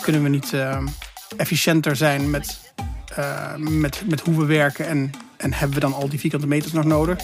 kunnen 0.00 0.22
we 0.22 0.28
niet 0.28 0.52
ehm, 0.52 0.86
efficiënter 1.36 1.96
zijn 1.96 2.30
met, 2.30 2.72
eh, 3.14 3.56
met, 3.56 4.02
met 4.08 4.20
hoe 4.20 4.36
we 4.36 4.44
werken? 4.44 4.86
En, 4.86 5.10
en 5.36 5.52
hebben 5.52 5.74
we 5.74 5.80
dan 5.80 5.94
al 5.94 6.08
die 6.08 6.18
vierkante 6.18 6.46
meters 6.46 6.72
nog 6.72 6.84
nodig? 6.84 7.18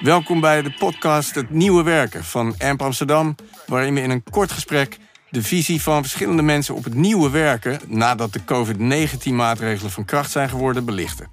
Welkom 0.00 0.40
bij 0.40 0.62
de 0.62 0.74
podcast 0.78 1.34
Het 1.34 1.50
Nieuwe 1.50 1.82
Werken 1.82 2.24
van 2.24 2.54
AMP 2.58 2.82
Amsterdam, 2.82 3.34
waarin 3.66 3.94
we 3.94 4.00
in 4.00 4.10
een 4.10 4.22
kort 4.30 4.52
gesprek 4.52 4.98
de 5.30 5.42
visie 5.42 5.82
van 5.82 6.02
verschillende 6.02 6.42
mensen 6.42 6.74
op 6.74 6.84
het 6.84 6.94
nieuwe 6.94 7.30
werken 7.30 7.80
nadat 7.86 8.32
de 8.32 8.44
COVID-19-maatregelen 8.44 9.90
van 9.90 10.04
kracht 10.04 10.30
zijn 10.30 10.48
geworden 10.48 10.84
belichten. 10.84 11.28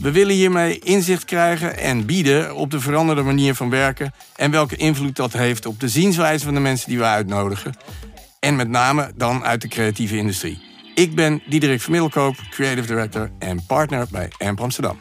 We 0.00 0.12
willen 0.12 0.34
hiermee 0.34 0.78
inzicht 0.78 1.24
krijgen 1.24 1.78
en 1.78 2.06
bieden 2.06 2.54
op 2.54 2.70
de 2.70 2.80
veranderde 2.80 3.22
manier 3.22 3.54
van 3.54 3.70
werken 3.70 4.14
en 4.36 4.50
welke 4.50 4.76
invloed 4.76 5.16
dat 5.16 5.32
heeft 5.32 5.66
op 5.66 5.80
de 5.80 5.88
zienswijze 5.88 6.44
van 6.44 6.54
de 6.54 6.60
mensen 6.60 6.88
die 6.88 6.98
we 6.98 7.04
uitnodigen. 7.04 7.74
En 8.40 8.56
met 8.56 8.68
name 8.68 9.12
dan 9.16 9.44
uit 9.44 9.60
de 9.60 9.68
creatieve 9.68 10.16
industrie. 10.16 10.60
Ik 10.94 11.14
ben 11.14 11.42
Diederik 11.48 11.80
Vermiddelkoop, 11.80 12.36
Creative 12.50 12.86
Director 12.86 13.30
en 13.38 13.66
partner 13.66 14.06
bij 14.10 14.32
AMP 14.38 14.60
Amsterdam. 14.60 15.00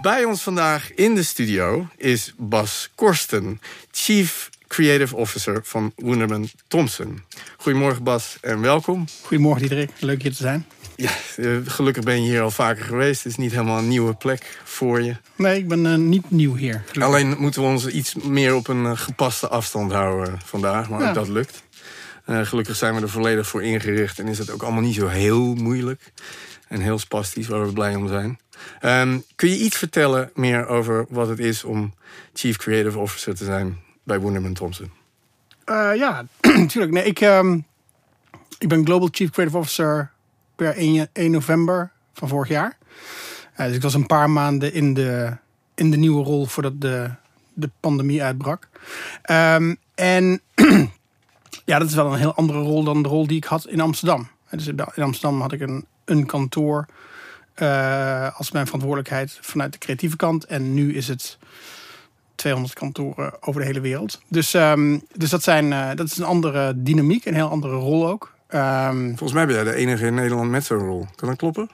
Bij 0.00 0.24
ons 0.24 0.42
vandaag 0.42 0.94
in 0.94 1.14
de 1.14 1.22
studio 1.22 1.88
is 1.96 2.34
Bas 2.36 2.90
Korsten, 2.94 3.60
Chief 3.90 4.50
Creative 4.66 5.16
Officer 5.16 5.60
van 5.62 5.92
Wunderman 5.96 6.48
Thompson. 6.68 7.22
Goedemorgen 7.56 8.02
Bas 8.02 8.36
en 8.40 8.60
welkom. 8.60 9.04
Goedemorgen 9.22 9.60
Diederik, 9.60 9.90
leuk 10.00 10.22
hier 10.22 10.30
te 10.30 10.36
zijn. 10.36 10.66
Ja, 11.00 11.10
eh, 11.36 11.56
gelukkig 11.64 12.04
ben 12.04 12.22
je 12.22 12.28
hier 12.30 12.40
al 12.40 12.50
vaker 12.50 12.84
geweest. 12.84 13.22
Het 13.22 13.32
is 13.32 13.38
niet 13.38 13.50
helemaal 13.52 13.78
een 13.78 13.88
nieuwe 13.88 14.14
plek 14.14 14.58
voor 14.64 15.02
je. 15.02 15.16
Nee, 15.36 15.58
ik 15.58 15.68
ben 15.68 15.84
uh, 15.84 15.94
niet 15.94 16.30
nieuw 16.30 16.54
hier. 16.54 16.72
Gelukkig. 16.72 17.02
Alleen 17.02 17.36
moeten 17.38 17.62
we 17.62 17.68
ons 17.68 17.86
iets 17.86 18.14
meer 18.14 18.54
op 18.54 18.68
een 18.68 18.82
uh, 18.84 18.90
gepaste 18.94 19.48
afstand 19.48 19.92
houden 19.92 20.38
vandaag, 20.44 20.88
maar 20.88 21.00
Ja. 21.00 21.08
ook 21.08 21.14
dat 21.14 21.28
lukt. 21.28 21.62
Uh, 22.26 22.40
gelukkig 22.40 22.76
zijn 22.76 22.94
we 22.94 23.00
er 23.00 23.08
volledig 23.08 23.46
voor 23.48 23.62
ingericht 23.62 24.18
en 24.18 24.28
is 24.28 24.38
het 24.38 24.50
ook 24.50 24.62
allemaal 24.62 24.82
niet 24.82 24.94
zo 24.94 25.06
heel 25.06 25.54
moeilijk. 25.54 26.12
En 26.68 26.80
heel 26.80 26.98
spastisch, 26.98 27.46
waar 27.48 27.66
we 27.66 27.72
blij 27.72 27.94
om 27.94 28.08
zijn. 28.08 28.38
Ehm, 28.80 29.18
kun 29.36 29.48
je 29.48 29.58
iets 29.58 29.76
vertellen 29.76 30.30
meer 30.34 30.66
over 30.66 31.06
wat 31.08 31.28
het 31.28 31.38
is 31.38 31.64
om 31.64 31.94
Chief 32.34 32.56
Creative 32.56 32.98
Officer 32.98 33.34
te 33.36 33.44
zijn 33.44 33.78
bij 34.04 34.20
Wunderman 34.20 34.52
Thompson? 34.52 34.90
Eh, 35.64 35.90
ja, 35.96 36.26
natuurlijk. 36.56 36.92
Nee, 36.92 37.04
ik, 37.04 37.20
ehm, 37.20 37.58
ik 38.58 38.68
ben 38.68 38.84
Global 38.84 39.08
Chief 39.12 39.30
Creative 39.30 39.58
Officer 39.58 40.10
per 40.58 40.76
1, 40.76 40.92
ja- 40.92 41.06
1 41.12 41.30
november 41.30 41.90
van 42.12 42.28
vorig 42.28 42.48
jaar. 42.48 42.76
Eh, 43.54 43.66
dus 43.66 43.74
ik 43.76 43.82
was 43.82 43.94
een 43.94 44.06
paar 44.06 44.30
maanden 44.30 44.72
in 44.72 44.94
de, 44.94 45.36
in 45.74 45.90
de 45.90 45.96
nieuwe 45.96 46.24
rol 46.24 46.46
voordat 46.46 46.80
de, 46.80 47.10
de 47.52 47.70
pandemie 47.80 48.22
uitbrak. 48.22 48.68
Ehm, 49.22 49.74
en 49.94 50.40
ja, 51.70 51.78
dat 51.78 51.88
is 51.88 51.94
wel 51.94 52.12
een 52.12 52.18
heel 52.18 52.34
andere 52.34 52.58
rol 52.60 52.84
dan 52.84 53.02
de 53.02 53.08
rol 53.08 53.26
die 53.26 53.36
ik 53.36 53.44
had 53.44 53.66
in 53.66 53.80
Amsterdam. 53.80 54.28
Eh, 54.44 54.58
Dus 54.58 54.66
in 54.66 55.02
Amsterdam 55.02 55.40
had 55.40 55.52
ik 55.52 55.60
een, 55.60 55.86
een 56.04 56.26
kantoor 56.26 56.86
eh, 57.54 58.38
als 58.38 58.50
mijn 58.50 58.64
verantwoordelijkheid 58.64 59.38
vanuit 59.40 59.72
de 59.72 59.78
creatieve 59.78 60.16
kant. 60.16 60.44
En 60.44 60.74
nu 60.74 60.94
is 60.94 61.08
het 61.08 61.38
200 62.34 62.74
kantoren 62.74 63.42
over 63.42 63.60
de 63.60 63.66
hele 63.66 63.80
wereld. 63.80 64.20
Dus, 64.28 64.54
ehm, 64.54 64.98
dus 65.12 65.30
dat, 65.30 65.42
zijn, 65.42 65.96
dat 65.96 66.06
is 66.06 66.18
een 66.18 66.24
andere 66.24 66.82
dynamiek, 66.82 67.24
een 67.24 67.34
heel 67.34 67.50
andere 67.50 67.74
rol 67.74 68.08
ook. 68.08 68.36
Ehm, 68.48 69.06
Volgens 69.06 69.32
mij 69.32 69.46
ben 69.46 69.54
jij 69.54 69.64
de 69.64 69.74
enige 69.74 70.06
in 70.06 70.14
Nederland 70.14 70.50
met 70.50 70.64
zo'n 70.64 70.78
rol. 70.78 71.06
Kan 71.14 71.28
dat 71.28 71.36
kloppen? 71.36 71.70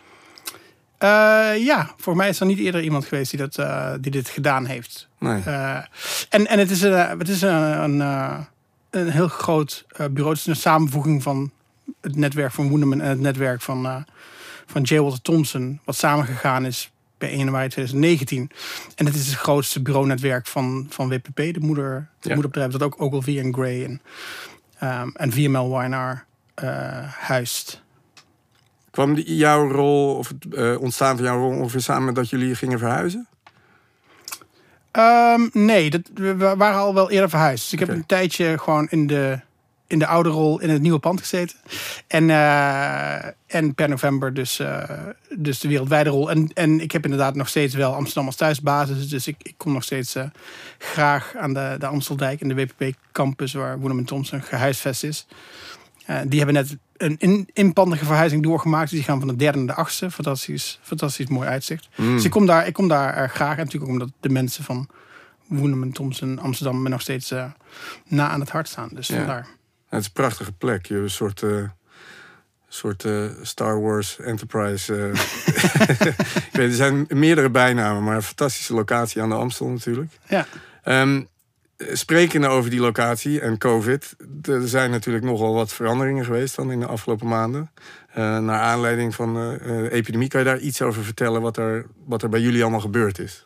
eh, 0.99 1.65
ja, 1.65 1.91
voor 1.97 2.17
mij 2.17 2.29
is 2.29 2.41
er 2.41 2.47
niet 2.47 2.59
eerder 2.59 2.83
iemand 2.83 3.05
geweest 3.05 3.31
die, 3.31 3.41
dat, 3.41 3.59
eh, 3.59 3.93
die 4.01 4.11
dit 4.11 4.29
gedaan 4.29 4.67
heeft. 4.67 5.09
Nee. 5.19 5.43
Eh, 5.45 5.77
en, 6.29 6.47
en 6.47 6.59
het 6.59 6.71
is, 6.71 6.83
een, 6.83 7.19
het 7.19 7.29
is 7.29 7.43
een, 7.43 7.53
een, 7.83 8.01
een 8.91 9.11
heel 9.11 9.29
groot 9.29 9.85
bureau. 9.97 10.29
Het 10.29 10.39
is 10.39 10.47
een 10.47 10.57
samenvoeging 10.57 11.23
van 11.23 11.51
het 12.01 12.17
netwerk 12.17 12.53
van 12.53 12.69
Woenderman 12.69 13.01
en 13.01 13.09
het 13.09 13.21
netwerk 13.21 13.61
van, 13.61 14.05
van 14.67 14.83
J. 14.83 14.97
Walter 14.99 15.21
Thompson. 15.23 15.81
Wat 15.85 15.97
samengegaan 15.97 16.67
is 16.67 16.91
per 17.19 17.29
1 17.29 17.39
januari 17.39 17.69
2019. 17.69 18.51
En 18.97 19.07
het 19.07 19.15
is 19.15 19.27
het 19.27 19.37
grootste 19.37 19.83
bureaunetwerk 19.83 20.47
van, 20.47 20.87
van 20.91 21.09
WPP, 21.09 21.37
de, 21.37 21.61
moeder, 21.61 22.09
Ja. 22.21 22.33
moederbedrijf 22.35 22.73
dat 22.73 22.83
ook 22.83 23.01
Ogilvy 23.03 23.39
en 23.39 23.55
Gray 23.55 23.85
en, 23.85 24.03
ehm, 24.79 25.09
en 25.15 25.33
VML 25.33 25.69
eh 25.69 26.27
huist. 27.19 27.83
Kwam 28.91 29.15
die- 29.15 29.37
jouw 29.37 29.71
rol, 29.71 30.17
of 30.17 30.29
het 30.29 30.55
eh, 30.55 30.81
ontstaan 30.81 31.17
van 31.17 31.25
jouw 31.25 31.39
rol, 31.39 31.59
ongeveer 31.59 31.81
samen 31.81 32.05
met 32.05 32.15
dat 32.15 32.31
jullie 32.31 32.55
gingen 32.55 32.79
verhuizen? 32.79 33.27
Ehm, 34.91 35.49
nee, 35.53 35.91
dat, 35.91 36.01
we 36.15 36.37
waren 36.37 36.79
al 36.79 36.95
wel 36.95 37.11
eerder 37.11 37.29
verhuisd. 37.29 37.63
Dus 37.63 37.73
ik 37.73 37.79
heb 37.79 37.89
een 37.89 38.07
tijdje 38.07 38.59
gewoon 38.59 38.87
in 38.91 39.07
de, 39.07 39.41
in 39.87 39.99
de 39.99 40.07
oude 40.07 40.29
rol 40.29 40.61
in 40.61 40.71
het 40.71 40.83
nieuwe 40.83 40.99
pand 40.99 41.21
gezeten. 41.21 41.57
En, 42.07 42.31
eh, 42.31 43.25
en 43.47 43.75
per 43.75 43.89
november 43.89 44.35
dus, 44.35 44.59
eh, 44.59 44.91
dus 45.37 45.61
de 45.61 45.69
wereldwijde 45.69 46.11
rol. 46.11 46.31
En, 46.31 46.51
en 46.55 46.81
ik 46.81 46.93
heb 46.93 47.05
inderdaad 47.05 47.35
nog 47.35 47.49
steeds 47.49 47.75
wel 47.75 47.95
Amsterdam 47.95 48.27
als 48.27 48.37
thuisbasis. 48.37 49.09
Dus 49.09 49.27
ik, 49.27 49.37
ik 49.43 49.55
kom 49.57 49.73
nog 49.73 49.85
steeds 49.85 50.15
eh, 50.15 50.25
graag 50.79 51.35
aan 51.37 51.55
de, 51.55 51.77
de 51.79 51.87
Amsteldijk 51.87 52.41
en 52.41 52.49
de 52.49 52.55
WPP 52.55 52.97
campus 53.13 53.53
waar 53.53 53.79
Woeneman 53.79 54.05
Thompson 54.05 54.43
gehuisvest 54.43 55.05
is. 55.05 55.27
Eh, 56.07 56.21
die 56.27 56.39
hebben 56.39 56.55
net 56.55 56.77
een 56.97 57.17
in, 57.19 57.49
inpandige 57.53 58.05
verhuizing 58.05 58.43
doorgemaakt. 58.43 58.91
Dus 58.91 58.99
die 58.99 59.09
gaan 59.09 59.19
van 59.19 59.29
de 59.29 59.37
derde 59.37 59.59
naar 59.59 59.75
de 59.75 59.81
achtste. 59.81 60.11
Fantastisch, 60.11 60.79
fantastisch 60.83 61.27
mooi 61.27 61.49
uitzicht. 61.49 61.89
Mm. 61.97 62.15
Dus 62.15 62.25
ik 62.25 62.31
kom 62.31 62.47
daar, 62.47 62.67
ik 62.67 62.73
kom 62.73 62.89
daar 62.89 63.15
eh, 63.15 63.29
graag. 63.29 63.57
En 63.57 63.65
natuurlijk 63.65 63.85
ook 63.85 63.99
omdat 63.99 64.11
de 64.21 64.29
mensen 64.29 64.65
van 64.65 64.89
Woeneman 65.47 65.93
Thompson 65.93 66.39
Amsterdam 66.39 66.83
me 66.83 66.89
nog 66.89 67.01
steeds 67.01 67.31
eh, 67.31 67.45
na 68.07 68.29
aan 68.29 68.41
het 68.41 68.51
hart 68.51 68.69
staan. 68.69 68.89
Dus 68.93 69.09
Ja. 69.09 69.17
vandaar. 69.17 69.47
Het 69.89 70.01
is 70.01 70.07
een 70.07 70.13
prachtige 70.13 70.53
plek. 70.53 70.87
Je 70.87 70.93
hebt 70.93 71.05
een 71.05 71.11
soort, 71.11 71.43
soort 72.69 73.07
Star 73.43 73.81
Wars 73.81 74.19
Enterprise. 74.19 74.95
ik 75.13 76.51
weet, 76.53 76.71
er 76.71 76.75
zijn 76.75 77.07
meerdere 77.09 77.51
bijnamen, 77.51 78.05
maar 78.05 78.17
een 78.17 78.23
fantastische 78.23 78.75
locatie 78.75 79.23
aan 79.23 79.29
de 79.29 79.35
Amstel 79.35 79.69
natuurlijk. 79.69 80.13
Ja. 80.29 80.47
Ehm, 80.83 81.23
sprekende 81.93 82.47
over 82.49 82.71
die 82.71 82.81
locatie 82.81 83.41
en 83.41 83.59
COVID. 83.59 84.17
Er 84.43 84.69
zijn 84.69 84.91
natuurlijk 84.91 85.25
nogal 85.25 85.55
wat 85.55 85.73
veranderingen 85.73 86.25
geweest 86.25 86.57
dan 86.57 86.71
in 86.71 86.81
de 86.81 86.87
afgelopen 86.87 87.29
maanden. 87.29 87.71
Eh, 88.13 88.39
naar 88.39 88.61
aanleiding 88.61 89.15
van 89.15 89.35
de 89.35 89.89
epidemie. 89.93 90.29
Kan 90.29 90.41
je 90.41 90.47
daar 90.47 90.59
iets 90.59 90.83
over 90.83 91.05
vertellen 91.05 91.41
wat 91.43 91.57
er, 91.57 91.87
wat 92.07 92.23
er 92.23 92.29
bij 92.29 92.41
jullie 92.41 92.63
allemaal 92.63 92.81
gebeurd 92.81 93.19
is? 93.19 93.45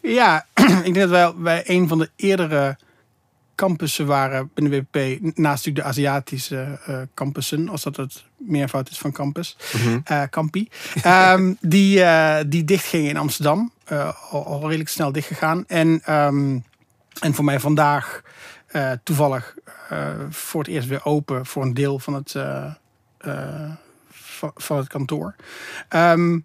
Ja, 0.00 0.46
ik 0.84 0.94
denk 0.94 0.96
dat 0.96 1.08
wij, 1.10 1.32
wij 1.36 1.62
een 1.66 1.88
van 1.88 1.98
de 1.98 2.10
eerdere 2.16 2.76
campussen 3.54 4.06
waren 4.06 4.50
binnen 4.54 4.72
WPP. 4.90 4.96
Naast 5.20 5.36
natuurlijk 5.66 5.76
de 5.76 5.82
Aziatische 5.90 6.78
eh, 6.86 7.00
campussen, 7.14 7.68
als 7.68 7.82
dat 7.82 7.96
het 7.96 8.24
meervoud 8.36 8.90
is 8.90 8.98
van 8.98 9.12
campus. 9.12 9.56
eh 10.04 10.22
Kampi. 10.30 10.68
Ehm, 11.02 11.52
die, 11.60 12.02
eh 12.02 12.44
die 12.46 12.64
dichtgingen 12.64 13.08
in 13.10 13.16
Amsterdam. 13.16 13.72
eh, 13.84 14.12
al, 14.30 14.46
al 14.46 14.60
redelijk 14.66 14.88
snel 14.88 15.12
dichtgegaan. 15.12 15.64
En, 15.66 16.00
ehm, 16.04 16.58
en 17.20 17.34
voor 17.34 17.44
mij 17.44 17.60
vandaag 17.60 18.22
eh, 18.72 18.92
toevallig 19.02 19.54
eh, 19.88 20.08
voor 20.28 20.60
het 20.60 20.70
eerst 20.70 20.88
weer 20.88 21.04
open 21.04 21.46
voor 21.46 21.62
een 21.62 21.74
deel 21.74 21.98
van 21.98 22.14
het, 22.14 22.34
eh, 22.34 23.70
van, 24.54 24.76
het 24.76 24.88
kantoor. 24.88 25.34
Ehm, 25.88 26.38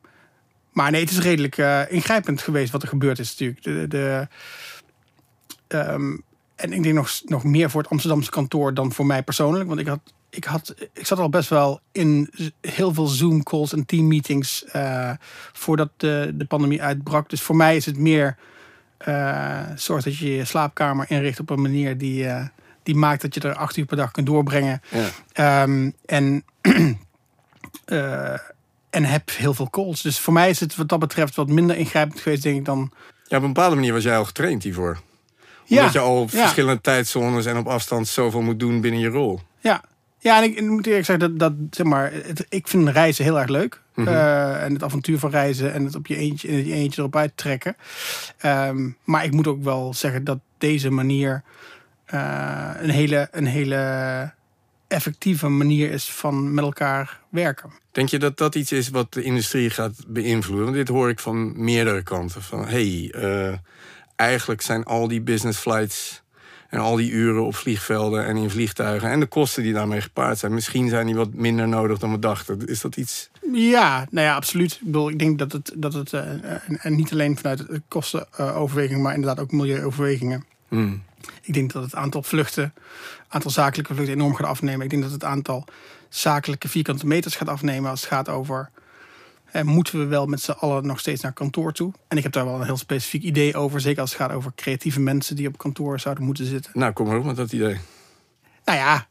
maar 0.71 0.91
nee, 0.91 1.01
het 1.01 1.09
is 1.09 1.19
redelijk 1.19 1.57
ingrijpend 1.89 2.41
geweest 2.41 2.71
wat 2.71 2.81
er 2.81 2.87
gebeurd 2.87 3.19
is 3.19 3.29
natuurlijk. 3.29 3.63
De, 3.63 3.87
de, 3.87 4.27
ehm, 5.67 6.17
en 6.55 6.73
ik 6.73 6.83
denk 6.83 6.95
nog, 6.95 7.21
nog 7.25 7.43
meer 7.43 7.69
voor 7.69 7.81
het 7.81 7.91
Amsterdamse 7.91 8.31
kantoor 8.31 8.73
dan 8.73 8.91
voor 8.91 9.05
mij 9.05 9.23
persoonlijk. 9.23 9.67
Want 9.67 9.79
ik, 9.79 9.87
had, 9.87 9.99
ik, 10.29 10.43
had, 10.43 10.75
ik 10.93 11.05
zat 11.05 11.19
al 11.19 11.29
best 11.29 11.49
wel 11.49 11.79
in 11.91 12.29
heel 12.61 12.93
veel 12.93 13.07
Zoom-calls 13.07 13.73
en 13.73 13.85
team-meetings 13.85 14.65
voordat 15.53 15.89
de, 15.97 16.31
de 16.35 16.45
pandemie 16.45 16.81
uitbrak. 16.81 17.29
Dus 17.29 17.41
voor 17.41 17.55
mij 17.55 17.75
is 17.75 17.85
het 17.85 17.97
meer 17.97 18.37
eh 18.97 19.59
zorg 19.75 20.03
dat 20.03 20.17
je 20.17 20.35
je 20.35 20.45
slaapkamer 20.45 21.05
inricht 21.09 21.39
op 21.39 21.49
een 21.49 21.61
manier 21.61 21.97
die, 21.97 22.27
eh, 22.27 22.45
die 22.83 22.95
maakt 22.95 23.21
dat 23.21 23.33
je 23.33 23.39
er 23.39 23.55
acht 23.55 23.77
uur 23.77 23.85
per 23.85 23.97
dag 23.97 24.11
kunt 24.11 24.25
doorbrengen. 24.25 24.81
Ja. 24.89 25.09
Ehm, 25.33 25.91
en, 26.05 26.43
eh, 27.85 28.33
en 28.89 29.03
heb 29.03 29.29
heel 29.33 29.53
veel 29.53 29.69
calls. 29.69 30.01
Dus 30.01 30.19
voor 30.19 30.33
mij 30.33 30.49
is 30.49 30.59
het 30.59 30.75
wat 30.75 30.89
dat 30.89 30.99
betreft 30.99 31.35
wat 31.35 31.49
minder 31.49 31.77
ingrijpend 31.77 32.19
geweest, 32.19 32.43
denk 32.43 32.57
ik, 32.57 32.65
dan. 32.65 32.91
Ja, 33.27 33.37
op 33.37 33.43
een 33.43 33.53
bepaalde 33.53 33.75
manier 33.75 33.93
was 33.93 34.03
jij 34.03 34.17
al 34.17 34.25
getraind 34.25 34.63
hiervoor. 34.63 35.01
Ja, 35.65 35.77
Omdat 35.77 35.93
je 35.93 35.99
al 35.99 36.21
op 36.21 36.29
ja. 36.29 36.39
verschillende 36.39 36.81
tijdzones 36.81 37.45
en 37.45 37.57
op 37.57 37.67
afstand 37.67 38.07
zoveel 38.07 38.41
moet 38.41 38.59
doen 38.59 38.81
binnen 38.81 38.99
je 38.99 39.07
rol. 39.07 39.39
Ja, 39.59 39.83
ja 40.27 40.43
en 40.43 40.43
ik, 40.43 40.61
moet 40.61 40.87
eerlijk 40.87 41.05
zeggen 41.05 41.29
dat, 41.29 41.39
dat 41.39 41.53
zeg 41.75 41.85
maar, 41.85 42.11
het, 42.13 42.45
ik 42.49 42.67
vind 42.67 42.89
reizen 42.89 43.23
heel 43.23 43.39
erg 43.39 43.49
leuk. 43.49 43.81
Mhm. 43.93 44.07
Eh, 44.07 44.63
en 44.63 44.73
het 44.73 44.83
avontuur 44.83 45.19
van 45.19 45.29
reizen 45.29 45.73
en 45.73 45.85
het 45.85 45.95
op 45.95 46.07
je 46.07 46.15
eentje, 46.15 46.47
in 46.47 46.65
je 46.65 46.73
eentje 46.73 46.99
erop 46.99 47.15
uittrekken. 47.15 47.75
Ehm, 48.37 48.89
maar 49.03 49.23
ik 49.23 49.31
moet 49.31 49.47
ook 49.47 49.63
wel 49.63 49.93
zeggen 49.93 50.23
dat 50.23 50.39
deze 50.57 50.89
manier 50.89 51.43
eh, 52.05 52.69
een, 52.77 52.89
hele, 52.89 53.27
een 53.31 53.45
hele 53.45 54.31
effectieve 54.87 55.47
manier 55.47 55.91
is 55.91 56.11
van 56.11 56.53
met 56.53 56.63
elkaar 56.63 57.19
werken. 57.29 57.71
Denk 57.91 58.09
je 58.09 58.19
dat 58.19 58.37
dat 58.37 58.55
iets 58.55 58.71
is 58.71 58.89
wat 58.89 59.13
de 59.13 59.23
industrie 59.23 59.69
gaat 59.69 59.93
beïnvloeden? 60.07 60.65
Want 60.65 60.77
dit 60.77 60.87
hoor 60.87 61.09
ik 61.09 61.19
van 61.19 61.63
meerdere 61.63 62.03
kanten. 62.03 62.41
Van 62.41 62.67
hey, 62.67 63.11
eh, 63.15 63.53
eigenlijk 64.15 64.61
zijn 64.61 64.83
al 64.83 65.07
die 65.07 65.21
business 65.21 65.59
flights 65.59 66.21
En 66.69 66.79
al 66.79 66.95
die 66.95 67.11
uren 67.11 67.45
op 67.45 67.55
vliegvelden 67.55 68.25
en 68.25 68.37
in 68.37 68.49
vliegtuigen. 68.49 69.09
En 69.09 69.19
de 69.19 69.25
kosten 69.25 69.63
die 69.63 69.73
daarmee 69.73 70.01
gepaard 70.01 70.37
zijn. 70.37 70.53
Misschien 70.53 70.89
zijn 70.89 71.05
die 71.05 71.15
wat 71.15 71.33
minder 71.33 71.67
nodig 71.67 71.99
dan 71.99 72.11
we 72.11 72.19
dachten. 72.19 72.67
Is 72.67 72.81
dat 72.81 72.95
iets? 72.95 73.29
Ja, 73.53 74.07
nou 74.09 74.27
ja, 74.27 74.35
absoluut. 74.35 74.73
Ik, 74.73 74.79
bedoel, 74.81 75.09
ik 75.09 75.19
denk 75.19 75.39
dat 75.39 75.51
het, 75.51 75.71
dat 75.75 75.93
het 75.93 76.11
uh, 76.11 76.21
en, 76.85 76.95
niet 76.95 77.11
alleen 77.11 77.37
vanuit 77.37 77.65
kostenoverwegingen, 77.87 79.01
maar 79.01 79.13
inderdaad 79.13 79.39
ook 79.39 79.51
milieuoverwegingen. 79.51 80.45
Hmm. 80.67 81.03
Ik 81.41 81.53
denk 81.53 81.73
dat 81.73 81.83
het 81.83 81.95
aantal 81.95 82.23
vluchten, 82.23 82.73
aantal 83.27 83.51
zakelijke 83.51 83.93
vluchten 83.93 84.15
enorm 84.15 84.35
gaat 84.35 84.47
afnemen. 84.47 84.83
Ik 84.83 84.89
denk 84.89 85.03
dat 85.03 85.11
het 85.11 85.23
aantal 85.23 85.65
zakelijke 86.09 86.67
vierkante 86.67 87.07
meters 87.07 87.35
gaat 87.35 87.49
afnemen 87.49 87.89
als 87.89 88.01
het 88.01 88.09
gaat 88.09 88.29
over 88.29 88.69
en 89.51 89.65
moeten 89.65 89.99
we 89.99 90.05
wel 90.05 90.25
met 90.25 90.41
z'n 90.41 90.51
allen 90.51 90.85
nog 90.85 90.99
steeds 90.99 91.21
naar 91.21 91.33
kantoor 91.33 91.73
toe? 91.73 91.93
En 92.07 92.17
ik 92.17 92.23
heb 92.23 92.31
daar 92.31 92.45
wel 92.45 92.55
een 92.55 92.65
heel 92.65 92.77
specifiek 92.77 93.23
idee 93.23 93.55
over. 93.55 93.81
Zeker 93.81 94.01
als 94.01 94.11
het 94.11 94.21
gaat 94.21 94.31
over 94.31 94.51
creatieve 94.55 94.99
mensen 94.99 95.35
die 95.35 95.47
op 95.47 95.57
kantoor 95.57 95.99
zouden 95.99 96.23
moeten 96.23 96.45
zitten. 96.45 96.71
Nou, 96.73 96.93
kom 96.93 97.07
maar 97.07 97.17
op 97.17 97.25
met 97.25 97.35
dat 97.35 97.51
idee. 97.51 97.77
Nou 98.65 98.77
ja, 98.77 99.07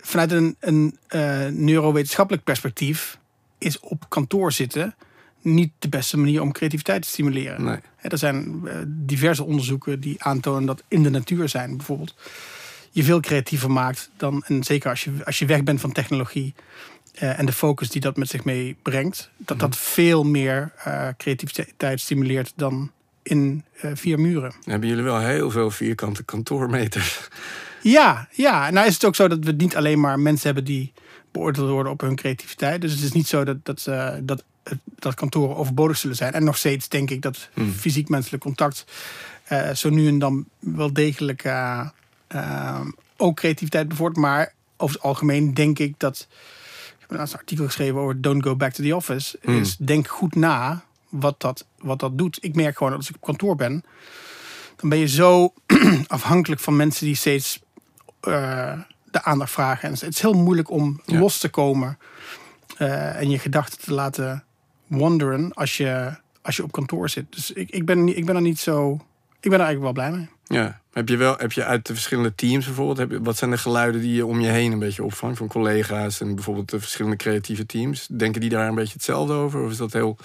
vanuit 0.00 0.32
een, 0.32 0.56
een 0.60 0.98
uh, 1.08 1.46
neurowetenschappelijk 1.46 2.44
perspectief 2.44 3.18
is 3.58 3.80
op 3.80 4.08
kantoor 4.08 4.52
zitten 4.52 4.94
niet 5.44 5.72
de 5.78 5.88
beste 5.88 6.16
manier 6.16 6.42
om 6.42 6.52
creativiteit 6.52 7.02
te 7.02 7.08
stimuleren. 7.08 7.64
Nee. 7.64 7.78
Er 8.00 8.18
zijn 8.18 8.60
uh, 8.64 8.72
diverse 8.86 9.44
onderzoeken 9.44 10.00
die 10.00 10.22
aantonen 10.22 10.66
dat 10.66 10.82
in 10.88 11.02
de 11.02 11.10
natuur 11.10 11.48
zijn 11.48 11.76
bijvoorbeeld 11.76 12.14
je 12.90 13.04
veel 13.04 13.20
creatiever 13.20 13.70
maakt 13.70 14.10
dan, 14.16 14.44
en 14.46 14.64
zeker 14.64 14.90
als 14.90 15.04
je, 15.04 15.12
als 15.24 15.38
je 15.38 15.46
weg 15.46 15.62
bent 15.62 15.80
van 15.80 15.92
technologie, 15.92 16.54
uh, 17.22 17.38
en 17.38 17.46
de 17.46 17.52
focus 17.52 17.90
die 17.90 18.00
dat 18.00 18.16
met 18.16 18.28
zich 18.28 18.44
meebrengt, 18.44 19.30
dat 19.36 19.58
dat 19.58 19.68
mhm. 19.68 19.78
veel 19.78 20.24
meer 20.24 20.72
uh, 20.86 21.08
creativiteit 21.16 22.00
stimuleert 22.00 22.52
dan 22.56 22.90
in 23.22 23.64
uh, 23.84 23.90
vier 23.94 24.20
muren. 24.20 24.52
Hebben 24.64 24.88
jullie 24.88 25.04
wel 25.04 25.18
heel 25.18 25.50
veel 25.50 25.70
vierkante 25.70 26.22
kantoormeters? 26.22 27.28
Ja, 27.82 28.28
ja. 28.32 28.70
Nou 28.70 28.86
is 28.86 28.94
het 28.94 29.04
ook 29.04 29.14
zo 29.14 29.28
dat 29.28 29.44
we 29.44 29.52
niet 29.52 29.76
alleen 29.76 30.00
maar 30.00 30.18
mensen 30.18 30.46
hebben 30.46 30.64
die 30.64 30.92
beoordeeld 31.32 31.70
worden 31.70 31.92
op 31.92 32.00
hun 32.00 32.16
creativiteit. 32.16 32.80
Dus 32.80 32.92
het 32.92 33.02
is 33.02 33.12
niet 33.12 33.28
zo 33.28 33.44
dat, 33.44 33.56
dat, 33.62 33.88
dat, 34.22 34.44
dat 34.98 35.14
kantoren 35.14 35.56
overbodig 35.56 35.96
zullen 35.96 36.16
zijn. 36.16 36.32
En 36.32 36.44
nog 36.44 36.56
steeds 36.56 36.88
denk 36.88 37.10
ik 37.10 37.22
dat 37.22 37.48
hmm. 37.52 37.72
fysiek 37.72 38.08
menselijk 38.08 38.42
contact 38.42 38.84
zo 39.74 39.90
nu 39.90 40.08
en 40.08 40.18
dan 40.18 40.44
wel 40.58 40.92
degelijk 40.92 41.52
ook 43.16 43.36
creativiteit 43.36 43.88
bevordert. 43.88 44.20
Maar 44.20 44.52
over 44.76 44.96
het 44.96 45.04
algemeen 45.04 45.54
denk 45.54 45.78
ik 45.78 45.94
dat 45.98 46.26
een 47.20 47.38
artikel 47.38 47.64
geschreven 47.64 48.00
over 48.00 48.20
Don't 48.20 48.42
Go 48.42 48.56
Back 48.56 48.72
to 48.72 48.84
the 48.84 48.96
Office. 48.96 49.38
Hmm. 49.42 49.60
Is 49.60 49.76
denk 49.76 50.08
goed 50.08 50.34
na 50.34 50.84
wat 51.08 51.40
dat, 51.40 51.66
wat 51.78 51.98
dat 51.98 52.18
doet. 52.18 52.38
Ik 52.40 52.54
merk 52.54 52.76
gewoon 52.76 52.88
dat 52.92 53.00
als 53.00 53.08
ik 53.08 53.14
op 53.14 53.22
kantoor 53.22 53.56
ben, 53.56 53.84
dan 54.76 54.88
ben 54.88 54.98
je 54.98 55.08
zo 55.08 55.52
afhankelijk 56.06 56.60
van 56.60 56.76
mensen 56.76 57.06
die 57.06 57.14
steeds 57.14 57.62
uh, 58.28 58.80
de 59.10 59.22
aandacht 59.22 59.50
vragen. 59.50 59.88
En 59.88 59.94
het 59.94 60.14
is 60.14 60.20
heel 60.20 60.32
moeilijk 60.32 60.70
om 60.70 61.00
los 61.04 61.38
te 61.38 61.48
komen 61.48 61.98
uh, 62.78 63.20
en 63.20 63.30
je 63.30 63.38
gedachten 63.38 63.78
te 63.78 63.92
laten 63.92 64.44
wanderen 64.86 65.52
als 65.52 65.76
je, 65.76 66.16
als 66.42 66.56
je 66.56 66.62
op 66.62 66.72
kantoor 66.72 67.08
zit. 67.08 67.32
Dus 67.32 67.50
ik, 67.50 67.70
ik, 67.70 67.84
ben, 67.84 68.16
ik 68.16 68.26
ben 68.26 68.34
er 68.34 68.40
niet 68.40 68.58
zo. 68.58 68.92
Ik 69.40 69.50
ben 69.50 69.60
er 69.60 69.66
eigenlijk 69.66 69.96
wel 69.96 70.04
blij 70.04 70.18
mee. 70.18 70.28
Ja, 70.44 70.80
heb 70.92 71.08
je, 71.08 71.16
wel, 71.16 71.36
heb 71.38 71.52
je 71.52 71.64
uit 71.64 71.86
de 71.86 71.92
verschillende 71.92 72.34
teams 72.34 72.64
bijvoorbeeld, 72.64 72.98
heb 72.98 73.10
je, 73.10 73.22
wat 73.22 73.36
zijn 73.36 73.50
de 73.50 73.58
geluiden 73.58 74.00
die 74.00 74.14
je 74.14 74.26
om 74.26 74.40
je 74.40 74.48
heen 74.48 74.72
een 74.72 74.78
beetje 74.78 75.04
opvangt 75.04 75.38
van 75.38 75.48
collega's 75.48 76.20
en 76.20 76.34
bijvoorbeeld 76.34 76.70
de 76.70 76.80
verschillende 76.80 77.16
creatieve 77.16 77.66
teams? 77.66 78.06
Denken 78.06 78.40
die 78.40 78.50
daar 78.50 78.68
een 78.68 78.74
beetje 78.74 78.92
hetzelfde 78.92 79.32
over 79.32 79.62
of 79.62 79.70
is 79.70 79.76
dat 79.76 79.92
heel 79.92 80.16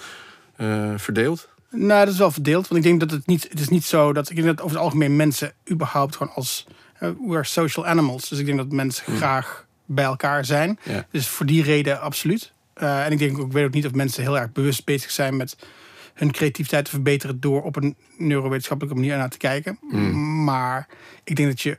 uh, 0.56 0.92
verdeeld? 0.96 1.48
Nou, 1.70 2.04
dat 2.04 2.12
is 2.14 2.18
wel 2.18 2.30
verdeeld, 2.30 2.68
want 2.68 2.84
ik 2.84 2.86
denk 2.86 3.00
dat 3.00 3.10
het 3.10 3.26
niet, 3.26 3.42
het 3.50 3.60
is 3.60 3.68
niet 3.68 3.84
zo 3.84 4.12
dat 4.12 4.30
ik 4.30 4.36
denk 4.36 4.48
dat 4.48 4.60
over 4.60 4.76
het 4.76 4.84
algemeen 4.84 5.16
mensen 5.16 5.52
überhaupt 5.70 6.16
gewoon 6.16 6.34
als 6.34 6.66
uh, 7.00 7.10
we 7.26 7.34
are 7.34 7.44
social 7.44 7.86
animals, 7.86 8.28
dus 8.28 8.38
ik 8.38 8.46
denk 8.46 8.58
dat 8.58 8.72
mensen 8.72 9.04
hmm. 9.04 9.16
graag 9.16 9.66
bij 9.86 10.04
elkaar 10.04 10.44
zijn. 10.44 10.78
Dus 11.10 11.28
voor 11.28 11.46
die 11.46 11.62
reden 11.62 12.00
absoluut. 12.00 12.52
Uh, 12.82 13.04
en 13.04 13.12
ik 13.12 13.18
denk 13.18 13.38
ook, 13.38 13.46
ik 13.46 13.52
weet 13.52 13.66
ook 13.66 13.74
niet 13.74 13.86
of 13.86 13.94
mensen 13.94 14.22
heel 14.22 14.38
erg 14.38 14.52
bewust 14.52 14.84
bezig 14.84 15.10
zijn 15.10 15.36
met 15.36 15.56
hun 16.20 16.30
creativiteit 16.30 16.84
te 16.84 16.90
verbeteren 16.90 17.40
door 17.40 17.62
op 17.62 17.76
een 17.76 17.96
neurowetenschappelijke 18.16 18.98
manier 18.98 19.16
naar 19.16 19.28
te 19.28 19.36
kijken. 19.36 19.78
Hmm. 19.90 20.44
Maar 20.44 20.88
ik 21.24 21.36
denk 21.36 21.48
dat 21.48 21.60
je, 21.60 21.78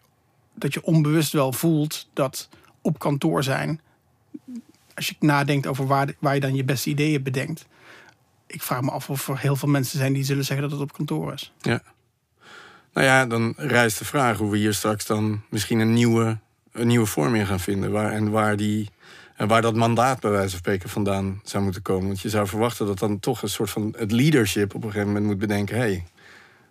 dat 0.56 0.74
je 0.74 0.84
onbewust 0.84 1.34
wel 1.34 1.54
voelt 1.54 2.10
dat 2.14 2.50
op 2.82 3.00
kantoor 3.00 3.44
zijn, 3.44 3.82
als 4.96 5.08
je 5.08 5.16
nadenkt 5.20 5.68
over 5.68 5.88
waar, 5.88 6.14
waar 6.20 6.34
je 6.34 6.40
dan 6.40 6.56
je 6.56 6.64
beste 6.64 6.90
ideeën 6.90 7.24
bedenkt. 7.24 7.66
Ik 8.48 8.62
vraag 8.62 8.82
me 8.82 8.92
af 8.92 9.10
of 9.10 9.28
er 9.28 9.40
heel 9.40 9.56
veel 9.56 9.70
mensen 9.70 10.00
zijn 10.00 10.14
die 10.14 10.24
zullen 10.24 10.46
zeggen 10.46 10.70
dat 10.70 10.80
het 10.80 10.90
op 10.90 10.96
kantoor 10.96 11.34
is. 11.34 11.54
Ja. 11.62 11.82
Nou 12.94 13.08
ja, 13.08 13.26
dan 13.26 13.54
rijst 13.58 14.00
de 14.00 14.06
vraag 14.06 14.38
hoe 14.38 14.52
we 14.52 14.58
hier 14.58 14.74
straks 14.74 15.06
dan 15.06 15.42
misschien 15.50 15.80
een 15.80 15.94
nieuwe, 15.94 16.38
een 16.72 16.88
nieuwe 16.88 17.06
vorm 17.06 17.36
in 17.36 17.46
gaan 17.46 17.60
vinden. 17.60 17.92
Waar, 17.92 18.12
en 18.12 18.30
waar 18.30 18.58
die 18.58 18.90
en 19.42 19.48
waar 19.48 19.62
dat 19.62 19.76
mandaat 19.76 20.20
bij 20.20 20.32
wijze 20.32 20.50
van 20.50 20.60
spreken 20.60 20.90
vandaan 20.90 21.42
zou 21.44 21.64
moeten 21.64 21.82
komen. 21.82 22.08
Want 22.08 22.22
je 22.22 22.30
zou 22.30 22.48
verwachten 22.48 22.86
dat 22.86 23.00
dan 23.00 23.20
toch 23.20 23.42
een 23.42 23.50
soort 23.50 23.70
van 23.70 23.96
het 23.98 24.12
leadership 24.12 24.76
op 24.76 24.84
een 24.84 24.92
gegeven 24.92 25.08
moment 25.08 25.26
moet 25.26 25.38
bedenken. 25.38 25.78
Hey, 25.78 26.04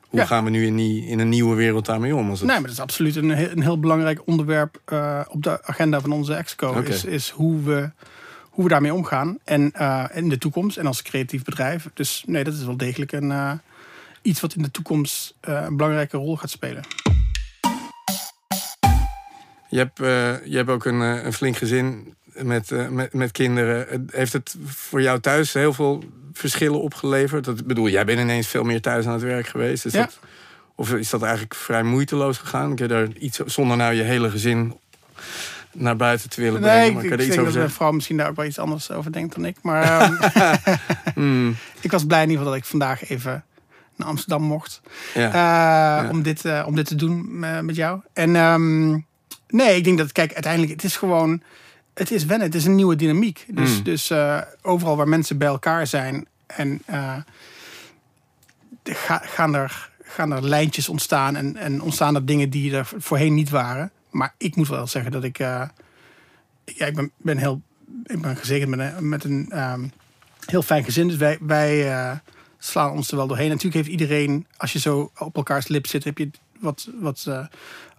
hoe 0.00 0.26
gaan 0.26 0.44
we 0.44 0.50
nu 0.50 0.66
in, 0.66 0.76
die, 0.76 1.06
in 1.06 1.18
een 1.18 1.28
nieuwe 1.28 1.56
wereld 1.56 1.86
daarmee 1.86 2.14
om? 2.14 2.30
Als 2.30 2.38
het... 2.38 2.48
Nee, 2.48 2.58
maar 2.58 2.66
dat 2.66 2.76
is 2.76 2.82
absoluut 2.82 3.16
een, 3.16 3.30
heel, 3.30 3.50
een 3.50 3.62
heel 3.62 3.80
belangrijk 3.80 4.22
onderwerp 4.24 4.80
uh, 4.92 5.20
op 5.28 5.42
de 5.42 5.64
agenda 5.64 6.00
van 6.00 6.12
onze 6.12 6.34
exco. 6.34 6.80
Is, 6.80 7.04
is 7.04 7.30
hoe, 7.30 7.62
we, 7.62 7.90
hoe 8.50 8.64
we 8.64 8.70
daarmee 8.70 8.94
omgaan. 8.94 9.38
En 9.44 9.72
uh, 9.80 10.04
in 10.12 10.28
de 10.28 10.38
toekomst 10.38 10.76
en 10.76 10.86
als 10.86 11.02
creatief 11.02 11.44
bedrijf. 11.44 11.88
Dus 11.94 12.22
nee, 12.26 12.44
dat 12.44 12.54
is 12.54 12.64
wel 12.64 12.76
degelijk 12.76 13.12
een, 13.12 13.30
uh, 13.30 13.52
iets 14.22 14.40
wat 14.40 14.54
in 14.54 14.62
de 14.62 14.70
toekomst 14.70 15.34
een 15.40 15.76
belangrijke 15.76 16.16
rol 16.16 16.36
gaat 16.36 16.50
spelen. 16.50 16.82
Je 19.68 19.78
hebt, 19.78 19.98
je 20.50 20.56
hebt 20.56 20.68
ook 20.68 20.84
een, 20.84 21.00
een 21.00 21.32
flink 21.32 21.56
gezin 21.56 22.14
met, 22.42 22.70
uh, 22.70 22.88
met, 22.88 23.12
met 23.12 23.32
kinderen. 23.32 24.06
Heeft 24.10 24.32
het 24.32 24.56
voor 24.64 25.02
jou 25.02 25.20
thuis 25.20 25.52
heel 25.52 25.72
veel 25.72 26.04
verschillen 26.32 26.80
opgeleverd? 26.80 27.44
Dat, 27.44 27.66
bedoel, 27.66 27.88
jij 27.88 28.04
bent 28.04 28.20
ineens 28.20 28.46
veel 28.46 28.64
meer 28.64 28.80
thuis 28.80 29.06
aan 29.06 29.12
het 29.12 29.22
werk 29.22 29.46
geweest. 29.46 29.84
Is 29.84 29.92
ja. 29.92 30.00
dat, 30.00 30.18
of 30.74 30.92
is 30.92 31.10
dat 31.10 31.22
eigenlijk 31.22 31.54
vrij 31.54 31.82
moeiteloos 31.82 32.38
gegaan? 32.38 32.74
Kun 32.74 32.86
je 32.88 32.92
daar 32.92 33.08
iets 33.18 33.38
zonder 33.38 33.76
nou 33.76 33.94
je 33.94 34.02
hele 34.02 34.30
gezin 34.30 34.74
naar 35.72 35.96
buiten 35.96 36.30
te 36.30 36.40
willen 36.40 36.60
brengen? 36.60 36.94
Nee, 36.94 37.04
ik, 37.04 37.20
ik 37.20 37.30
denk 37.30 37.44
dat 37.44 37.54
mijn 37.54 37.70
vrouw 37.70 37.90
misschien 37.90 38.16
daar 38.16 38.28
ook 38.28 38.36
wel 38.36 38.44
iets 38.44 38.58
anders 38.58 38.90
over 38.90 39.12
denkt 39.12 39.34
dan 39.34 39.44
ik. 39.44 39.56
Maar 39.62 40.10
um, 41.16 41.56
ik 41.80 41.90
was 41.90 42.06
blij 42.06 42.22
in 42.22 42.28
ieder 42.28 42.38
geval 42.38 42.52
dat 42.52 42.62
ik 42.62 42.70
vandaag 42.70 43.08
even 43.08 43.44
naar 43.96 44.08
Amsterdam 44.08 44.42
mocht. 44.42 44.80
Ja. 45.14 45.26
Uh, 45.26 45.32
ja. 45.32 46.10
Om, 46.10 46.22
dit, 46.22 46.44
uh, 46.44 46.64
om 46.66 46.74
dit 46.74 46.86
te 46.86 46.94
doen 46.94 47.38
met 47.64 47.76
jou. 47.76 48.00
En 48.12 48.36
um, 48.36 49.06
nee, 49.48 49.76
ik 49.76 49.84
denk 49.84 49.98
dat, 49.98 50.12
kijk, 50.12 50.32
uiteindelijk, 50.32 50.72
het 50.72 50.84
is 50.84 50.96
gewoon 50.96 51.42
het 52.00 52.10
is 52.10 52.24
wennen. 52.24 52.46
Het 52.46 52.56
is 52.56 52.64
een 52.64 52.74
nieuwe 52.74 52.96
dynamiek. 52.96 53.46
Dus, 53.48 53.76
mm. 53.76 53.82
dus 53.82 54.10
uh, 54.10 54.40
overal 54.62 54.96
waar 54.96 55.08
mensen 55.08 55.38
bij 55.38 55.48
elkaar 55.48 55.86
zijn 55.86 56.26
en 56.46 56.82
uh, 56.90 57.16
ga, 58.84 59.18
gaan, 59.18 59.54
er, 59.54 59.90
gaan 60.02 60.32
er 60.32 60.44
lijntjes 60.44 60.88
ontstaan 60.88 61.36
en, 61.36 61.56
en 61.56 61.82
ontstaan 61.82 62.14
er 62.14 62.26
dingen 62.26 62.50
die 62.50 62.76
er 62.76 62.90
voorheen 62.98 63.34
niet 63.34 63.50
waren. 63.50 63.90
Maar 64.10 64.34
ik 64.36 64.56
moet 64.56 64.68
wel 64.68 64.86
zeggen 64.86 65.12
dat 65.12 65.24
ik, 65.24 65.38
uh, 65.38 65.62
ja, 66.64 66.86
ik 66.86 66.94
ben, 66.94 67.10
ben 67.16 67.38
heel, 67.38 67.62
ik 68.04 68.20
ben 68.20 68.36
gezegend 68.36 68.76
met 68.76 68.78
een, 68.78 69.08
met 69.08 69.24
een 69.24 69.58
um, 69.58 69.92
heel 70.46 70.62
fijn 70.62 70.84
gezin. 70.84 71.08
Dus 71.08 71.16
wij, 71.16 71.38
wij 71.40 72.20
slaan 72.58 72.90
ons 72.90 73.10
er 73.10 73.16
wel 73.16 73.26
doorheen. 73.26 73.48
Natuurlijk 73.48 73.74
heeft 73.74 73.88
iedereen, 73.88 74.46
als 74.56 74.72
je 74.72 74.78
zo 74.78 75.10
op 75.18 75.36
elkaars 75.36 75.68
lip 75.68 75.86
zit, 75.86 76.04
heb 76.04 76.18
je 76.18 76.30
wat, 76.60 76.88
wat 77.00 77.26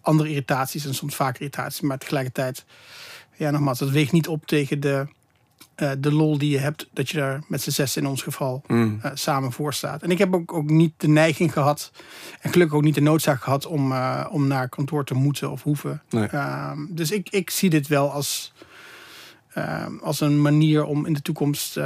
andere 0.01 0.29
irritaties 0.29 0.85
en 0.85 0.93
soms 0.93 1.15
vaak 1.15 1.35
irritaties. 1.35 1.81
Maar 1.81 1.97
tegelijkertijd 1.97 2.65
ja, 3.41 3.51
nogmaals, 3.51 3.79
dat 3.79 3.89
weegt 3.89 4.11
niet 4.11 4.27
op 4.27 4.45
tegen 4.45 4.79
de, 4.79 5.05
uh, 5.77 5.91
de 5.99 6.11
lol 6.13 6.37
die 6.37 6.49
je 6.49 6.57
hebt. 6.57 6.89
Dat 6.93 7.09
je 7.09 7.17
daar 7.17 7.43
met 7.47 7.61
z'n 7.61 7.69
zes 7.69 7.97
in 7.97 8.07
ons 8.07 8.21
geval 8.21 8.61
mm. 8.67 8.99
uh, 9.05 9.11
samen 9.13 9.51
voor 9.51 9.73
staat. 9.73 10.03
En 10.03 10.11
ik 10.11 10.17
heb 10.17 10.33
ook, 10.33 10.53
ook 10.53 10.69
niet 10.69 10.93
de 10.97 11.07
neiging 11.07 11.53
gehad. 11.53 11.91
En 12.41 12.51
gelukkig 12.51 12.77
ook 12.77 12.83
niet 12.83 12.95
de 12.95 13.01
noodzaak 13.01 13.43
gehad 13.43 13.65
om, 13.65 13.91
uh, 13.91 14.25
om 14.29 14.47
naar 14.47 14.69
kantoor 14.69 15.05
te 15.05 15.13
moeten 15.13 15.51
of 15.51 15.63
hoeven. 15.63 16.01
Nee. 16.09 16.27
Uh, 16.33 16.71
dus 16.89 17.11
ik, 17.11 17.29
ik 17.29 17.49
zie 17.49 17.69
dit 17.69 17.87
wel 17.87 18.11
als, 18.11 18.53
ehm, 19.53 19.97
als 19.97 20.21
een 20.21 20.41
manier 20.41 20.83
om 20.83 21.05
in 21.05 21.13
de 21.13 21.21
toekomst 21.21 21.77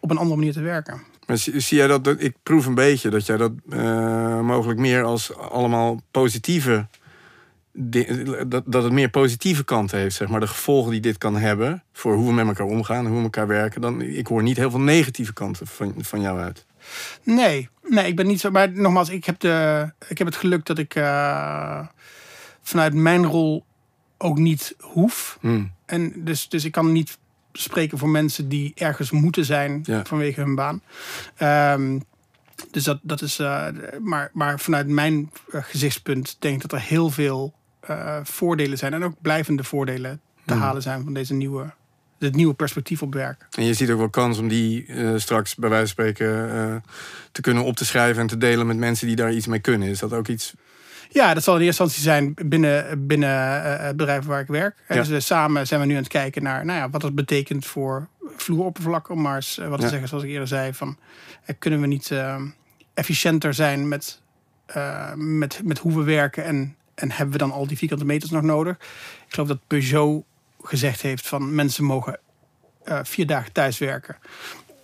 op 0.00 0.10
een 0.10 0.18
andere 0.18 0.36
manier 0.36 0.52
te 0.52 0.60
werken. 0.60 1.00
Maar 1.26 1.36
zie, 1.36 1.60
zie 1.60 1.76
jij 1.76 1.86
dat, 1.86 2.04
dat, 2.04 2.20
ik 2.20 2.36
proef 2.42 2.66
een 2.66 2.74
beetje 2.74 3.10
dat 3.10 3.26
jij 3.26 3.36
dat 3.36 3.52
mogelijk 4.42 4.78
meer 4.78 5.04
als 5.04 5.36
allemaal 5.36 6.02
positieve 6.10 6.86
dat, 8.46 8.62
dat 8.66 8.82
het 8.82 8.92
meer 8.92 9.10
positieve 9.10 9.64
kanten 9.64 9.98
heeft, 9.98 10.16
zeg 10.16 10.28
maar. 10.28 10.40
De 10.40 10.46
gevolgen 10.46 10.90
die 10.90 11.00
dit 11.00 11.18
kan 11.18 11.36
hebben 11.36 11.82
voor 11.92 12.14
hoe 12.14 12.26
we 12.26 12.32
met 12.32 12.46
elkaar 12.46 12.66
omgaan, 12.66 13.06
hoe 13.06 13.16
we 13.16 13.22
elkaar 13.22 13.46
werken. 13.46 13.80
Dan, 13.80 14.00
ik 14.00 14.26
hoor 14.26 14.42
niet 14.42 14.56
heel 14.56 14.70
veel 14.70 14.80
negatieve 14.80 15.32
kanten 15.32 15.66
van, 15.66 15.94
van 15.98 16.20
jou 16.20 16.40
uit. 16.40 16.66
Nee, 17.22 17.68
nee, 17.82 18.06
ik 18.06 18.16
ben 18.16 18.26
niet 18.26 18.40
zo. 18.40 18.50
Maar 18.50 18.72
nogmaals, 18.72 19.08
ik 19.08 19.24
heb, 19.24 19.40
de, 19.40 19.90
ik 20.08 20.18
heb 20.18 20.26
het 20.26 20.36
geluk 20.36 20.66
dat 20.66 20.78
ik 20.78 20.94
uh, 20.94 21.86
vanuit 22.62 22.94
mijn 22.94 23.26
rol 23.26 23.64
ook 24.18 24.38
niet 24.38 24.74
hoef. 24.80 25.38
Hmm. 25.40 25.72
En 25.86 26.12
dus, 26.24 26.48
dus 26.48 26.64
ik 26.64 26.72
kan 26.72 26.92
niet 26.92 27.18
spreken 27.52 27.98
voor 27.98 28.08
mensen 28.08 28.48
die 28.48 28.72
ergens 28.74 29.10
moeten 29.10 29.44
zijn 29.44 29.80
ja. 29.84 30.04
vanwege 30.04 30.40
hun 30.40 30.54
baan. 30.54 30.82
Um, 31.42 32.02
Dus 32.70 32.84
dat, 32.84 32.98
dat 33.02 33.22
is. 33.22 33.38
Uh, 33.38 33.66
maar, 34.00 34.30
maar 34.32 34.60
vanuit 34.60 34.88
mijn 34.88 35.30
gezichtspunt 35.48 36.36
denk 36.38 36.54
ik 36.54 36.60
dat 36.60 36.72
er 36.72 36.86
heel 36.86 37.10
veel 37.10 37.54
uh, 37.90 38.16
voordelen 38.22 38.78
zijn. 38.78 38.92
En 38.94 39.04
ook 39.04 39.14
blijvende 39.22 39.64
voordelen 39.64 40.20
te 40.44 40.52
Hmm. 40.52 40.62
halen 40.62 40.82
zijn 40.82 41.04
van 41.04 41.12
deze 41.14 41.34
nieuwe, 41.34 41.70
dit 42.18 42.34
nieuwe 42.34 42.54
perspectief 42.54 43.02
op 43.02 43.14
werk. 43.14 43.46
En 43.50 43.64
je 43.64 43.74
ziet 43.74 43.90
ook 43.90 43.98
wel 43.98 44.10
kans 44.10 44.38
om 44.38 44.48
die 44.48 44.86
eh, 44.86 45.10
straks 45.16 45.54
bij 45.54 45.68
wijze 45.68 45.94
van 45.94 46.04
spreken 46.04 46.50
eh, 46.52 46.76
te 47.32 47.40
kunnen 47.40 47.64
op 47.64 47.76
te 47.76 47.84
schrijven 47.84 48.20
en 48.22 48.26
te 48.28 48.36
delen 48.38 48.66
met 48.66 48.76
mensen 48.76 49.06
die 49.06 49.16
daar 49.16 49.32
iets 49.32 49.46
mee 49.46 49.58
kunnen. 49.60 49.88
Is 49.88 49.98
dat 49.98 50.12
ook 50.12 50.28
iets? 50.28 50.54
Ja, 51.10 51.34
dat 51.34 51.42
zal 51.42 51.56
in 51.56 51.62
eerste 51.62 51.82
instantie 51.82 52.10
zijn 52.10 52.34
binnen, 52.48 53.06
binnen 53.06 53.64
eh, 53.64 53.86
het 53.86 53.96
bedrijf 53.96 54.24
waar 54.24 54.40
ik 54.40 54.46
werk. 54.46 54.76
Ja. 54.88 55.02
Dus 55.02 55.26
samen 55.26 55.66
zijn 55.66 55.80
we 55.80 55.86
nu 55.86 55.92
aan 55.94 55.98
het 56.02 56.08
kijken 56.08 56.42
naar 56.42 56.64
nou 56.64 56.78
ja, 56.78 56.90
wat 56.90 57.00
dat 57.00 57.14
betekent 57.14 57.66
voor 57.66 58.08
vloeroppervlakken. 58.36 59.14
Om 59.14 59.20
maar 59.22 59.36
eens 59.36 59.58
eh, 59.58 59.68
wat 59.68 59.78
te 59.78 59.84
Ja. 59.84 59.90
zeggen, 59.90 60.08
zoals 60.08 60.24
ik 60.24 60.30
eerder 60.30 60.48
zei. 60.48 60.74
Van, 60.74 60.98
eh, 61.44 61.54
kunnen 61.58 61.80
we 61.80 61.86
niet 61.86 62.10
eh, 62.10 62.42
efficiënter 62.94 63.54
zijn 63.54 63.88
met, 63.88 64.20
eh, 64.66 65.12
met, 65.14 65.60
met 65.64 65.78
hoe 65.78 65.94
we 65.96 66.02
werken? 66.02 66.44
En, 66.44 66.76
en 66.98 67.10
hebben 67.10 67.32
we 67.32 67.38
dan 67.38 67.52
al 67.52 67.66
die 67.66 67.76
vierkante 67.76 68.04
meters 68.04 68.30
nog 68.30 68.42
nodig? 68.42 68.76
Ik 69.26 69.34
geloof 69.34 69.48
dat 69.48 69.66
Peugeot 69.66 70.24
gezegd 70.62 71.00
heeft 71.02 71.28
van 71.28 71.54
mensen 71.54 71.84
mogen 71.84 72.18
eh, 72.84 73.00
vier 73.02 73.26
dagen 73.26 73.52
thuis 73.52 73.78
werken. 73.78 74.16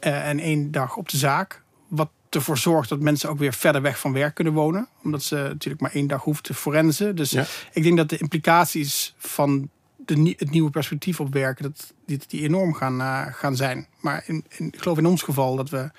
eh, 0.01 0.29
en 0.29 0.39
één 0.41 0.71
dag 0.71 0.97
op 0.97 1.09
de 1.09 1.17
zaak. 1.17 1.63
Wat 1.89 2.11
ervoor 2.31 2.59
zorgt 2.59 2.89
dat 2.89 3.01
mensen 3.01 3.29
ook 3.31 3.39
weer 3.39 3.53
verder 3.53 3.83
weg 3.83 3.99
van 3.99 4.13
werk 4.13 4.35
kunnen 4.35 4.53
wonen. 4.53 4.89
Omdat 5.05 5.23
ze 5.23 5.35
natuurlijk 5.37 5.81
maar 5.83 5.93
één 5.95 6.07
dag 6.07 6.23
hoeven 6.23 6.43
te 6.43 6.55
forensen. 6.55 7.17
Dus 7.17 7.31
Ja. 7.31 7.45
ik 7.73 7.83
denk 7.83 7.97
dat 7.97 8.09
de 8.09 8.19
implicaties 8.19 9.15
van 9.19 9.69
de, 9.97 10.35
het 10.39 10.51
nieuwe 10.51 10.71
perspectief 10.71 11.21
op 11.21 11.33
werken... 11.33 11.63
dat 11.65 11.93
die, 12.07 12.21
die 12.27 12.43
enorm 12.43 12.75
gaan, 12.75 13.01
eh, 13.01 13.23
gaan 13.31 13.57
zijn. 13.57 13.87
Maar 14.01 14.23
in, 14.27 14.45
in, 14.49 14.67
ik 14.67 14.81
geloof 14.83 14.99
in 14.99 15.07
ons 15.07 15.23
geval 15.23 15.57
dat, 15.57 15.71
we, 15.71 15.91